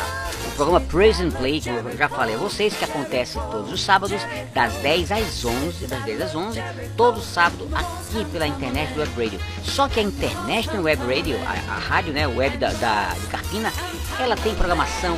programa 0.56 0.80
Praise 0.80 1.22
and 1.22 1.32
Play, 1.32 1.60
que 1.60 1.70
eu 1.70 1.98
já 1.98 2.08
falei 2.08 2.36
a 2.36 2.38
vocês, 2.38 2.76
que 2.76 2.86
acontece 2.86 3.38
todos 3.52 3.72
os 3.72 3.82
sábados, 3.82 4.22
das 4.54 4.74
10 4.76 5.12
às 5.12 5.46
11, 5.46 5.88
das 5.88 6.04
10 6.04 6.22
às 6.22 6.36
11, 6.36 6.62
todo 6.96 7.22
sábado 7.22 7.68
aqui 7.74 8.26
pela 8.32 8.48
internet 8.48 8.94
do 8.94 9.02
Web 9.02 9.12
Radio. 9.24 9.40
Só 9.64 9.88
que 9.88 10.00
a 10.00 10.04
internet 10.04 10.74
no 10.74 10.84
Web 10.84 11.02
Radio, 11.04 11.38
a, 11.46 11.74
a 11.74 11.80
rádio, 11.80 12.14
né, 12.14 12.26
web 12.26 12.58
da, 12.58 12.72
da, 12.74 13.14
de 13.14 13.28
Carpina, 13.28 13.72
ela 14.20 14.36
tem 14.36 14.56
programação 14.56 15.18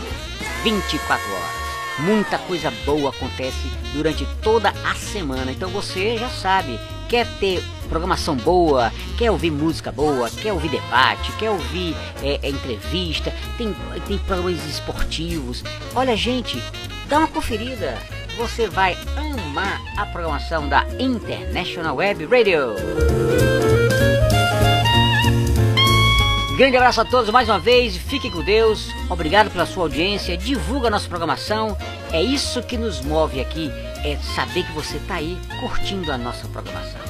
24 0.64 1.32
horas. 1.32 1.68
Muita 2.00 2.38
coisa 2.40 2.72
boa 2.86 3.10
acontece 3.10 3.68
durante 3.94 4.28
toda 4.42 4.70
a 4.70 4.96
semana. 4.96 5.52
Então 5.52 5.70
você 5.70 6.18
já 6.18 6.30
sabe, 6.30 6.80
quer 7.08 7.28
ter 7.40 7.64
programação 7.90 8.36
boa, 8.36 8.92
quer 9.18 9.32
ouvir 9.32 9.52
música 9.52 9.92
boa, 9.92 10.30
quer 10.30 10.54
ouvir 10.54 10.70
debate, 10.70 11.32
quer 11.34 11.50
ouvir 11.50 11.96
é, 12.22 12.40
é, 12.42 12.50
entrevista, 12.50 13.34
tem, 13.58 13.76
tem 14.08 14.18
programas 14.20 14.64
esportivos. 14.66 15.64
Olha, 15.96 16.16
gente, 16.16 16.62
dá 17.08 17.20
uma 17.20 17.28
conferida. 17.28 17.98
Você 18.38 18.68
vai 18.68 18.96
amar 19.16 19.82
a 19.98 20.06
programação 20.06 20.70
da 20.70 20.86
International 21.00 21.96
Web 21.96 22.26
Radio. 22.26 22.76
Grande 26.58 26.76
abraço 26.76 27.02
a 27.02 27.06
todos 27.06 27.30
mais 27.30 27.48
uma 27.48 27.60
vez, 27.60 27.96
fiquem 27.96 28.32
com 28.32 28.42
Deus, 28.42 28.90
obrigado 29.12 29.52
pela 29.52 29.64
sua 29.68 29.84
audiência, 29.84 30.36
divulga 30.36 30.88
a 30.88 30.90
nossa 30.90 31.08
programação, 31.08 31.78
é 32.12 32.20
isso 32.20 32.64
que 32.64 32.76
nos 32.76 33.00
move 33.00 33.40
aqui, 33.40 33.72
é 34.12 34.18
saber 34.36 34.64
que 34.64 34.72
você 34.72 34.98
está 34.98 35.16
aí 35.16 35.38
curtindo 35.60 36.12
a 36.12 36.18
nossa 36.18 36.48
programação. 36.48 37.02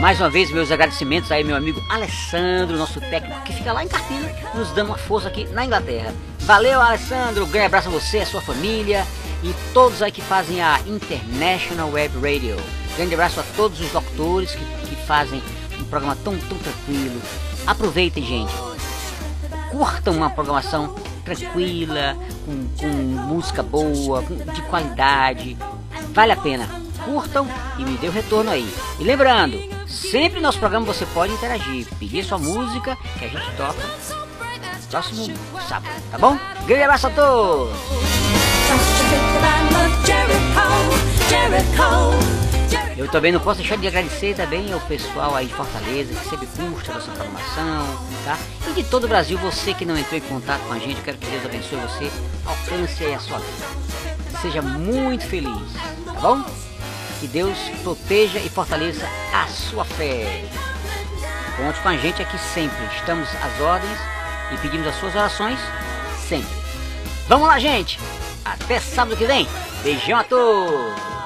Mais 0.00 0.20
uma 0.20 0.30
vez, 0.30 0.52
meus 0.52 0.70
agradecimentos 0.70 1.32
aí, 1.32 1.42
meu 1.42 1.56
amigo 1.56 1.82
Alessandro, 1.90 2.78
nosso 2.78 3.00
técnico 3.00 3.42
que 3.42 3.52
fica 3.52 3.72
lá 3.72 3.82
em 3.82 3.88
Carpina, 3.88 4.32
nos 4.54 4.70
dando 4.70 4.90
uma 4.90 4.98
força 4.98 5.26
aqui 5.26 5.44
na 5.46 5.64
Inglaterra. 5.64 6.14
Valeu, 6.40 6.80
Alessandro, 6.80 7.44
grande 7.46 7.66
abraço 7.66 7.88
a 7.88 7.90
você, 7.90 8.18
a 8.18 8.26
sua 8.26 8.40
família 8.40 9.04
e 9.42 9.52
todos 9.74 10.00
aí 10.00 10.12
que 10.12 10.22
fazem 10.22 10.62
a 10.62 10.78
International 10.86 11.90
Web 11.90 12.14
Radio. 12.16 12.56
Grande 12.96 13.14
abraço 13.14 13.40
a 13.40 13.44
todos 13.56 13.80
os 13.80 13.90
doutores 13.90 14.54
que, 14.54 14.64
que 14.86 14.96
fazem 15.06 15.42
um 15.80 15.84
programa 15.84 16.16
tão, 16.22 16.38
tão 16.38 16.58
tranquilo. 16.58 17.20
Aproveitem, 17.66 18.24
gente. 18.24 18.52
Curtam 19.70 20.14
uma 20.14 20.30
programação 20.30 20.94
tranquila, 21.34 22.16
com, 22.44 22.68
com 22.78 22.86
música 22.86 23.62
boa, 23.62 24.22
de 24.22 24.62
qualidade. 24.62 25.56
Vale 26.12 26.32
a 26.32 26.36
pena. 26.36 26.68
Curtam 27.04 27.46
e 27.78 27.84
me 27.84 27.96
dê 27.96 28.08
o 28.08 28.12
retorno 28.12 28.50
aí. 28.50 28.68
E 28.98 29.04
lembrando, 29.04 29.58
sempre 29.86 30.36
no 30.36 30.42
nosso 30.42 30.58
programa 30.58 30.84
você 30.84 31.06
pode 31.06 31.32
interagir, 31.32 31.86
pedir 31.98 32.24
sua 32.24 32.38
música 32.38 32.96
que 33.18 33.24
a 33.24 33.28
gente 33.28 33.50
toca 33.56 33.82
próximo 34.88 35.36
sábado, 35.68 36.02
tá 36.10 36.18
bom? 36.18 36.38
Grande 36.66 36.82
abraço 36.84 37.06
a 37.06 37.10
todos! 37.10 37.76
Eu 42.96 43.08
também 43.08 43.30
não 43.30 43.40
posso 43.40 43.60
deixar 43.60 43.76
de 43.76 43.86
agradecer 43.86 44.34
também 44.34 44.72
ao 44.72 44.80
pessoal 44.80 45.34
aí 45.34 45.46
de 45.46 45.54
Fortaleza 45.54 46.12
que 46.14 46.28
sempre 46.28 46.46
curte 46.48 46.90
a 46.90 46.94
nossa 46.94 47.10
programação, 47.12 47.86
tá? 48.24 48.36
E 48.68 48.72
de 48.72 48.84
todo 48.84 49.04
o 49.04 49.08
Brasil, 49.08 49.38
você 49.38 49.72
que 49.72 49.84
não 49.84 49.96
entrou 49.96 50.18
em 50.18 50.22
contato 50.22 50.60
com 50.62 50.72
a 50.72 50.78
gente, 50.78 50.96
eu 50.96 51.04
quero 51.04 51.16
que 51.16 51.30
Deus 51.30 51.44
abençoe 51.44 51.78
você, 51.78 52.10
alcance 52.44 53.04
aí 53.04 53.14
a 53.14 53.20
sua 53.20 53.38
vida. 53.38 53.66
Seja 54.42 54.60
muito 54.60 55.24
feliz, 55.26 55.72
tá 56.04 56.12
bom? 56.20 56.44
Que 57.20 57.28
Deus 57.28 57.56
proteja 57.82 58.38
e 58.40 58.48
fortaleça 58.48 59.08
a 59.32 59.46
sua 59.46 59.84
fé. 59.84 60.44
Conte 61.56 61.80
com 61.80 61.88
a 61.88 61.96
gente 61.96 62.22
aqui 62.22 62.38
sempre, 62.38 62.84
estamos 62.96 63.28
às 63.28 63.60
ordens 63.60 63.98
e 64.52 64.56
pedimos 64.58 64.86
as 64.86 64.96
suas 64.96 65.14
orações 65.14 65.58
sempre. 66.28 66.48
Vamos 67.28 67.46
lá, 67.46 67.58
gente! 67.58 67.98
Até 68.44 68.80
sábado 68.80 69.16
que 69.16 69.26
vem! 69.26 69.46
Beijão 69.82 70.18
a 70.18 70.24
todos! 70.24 71.17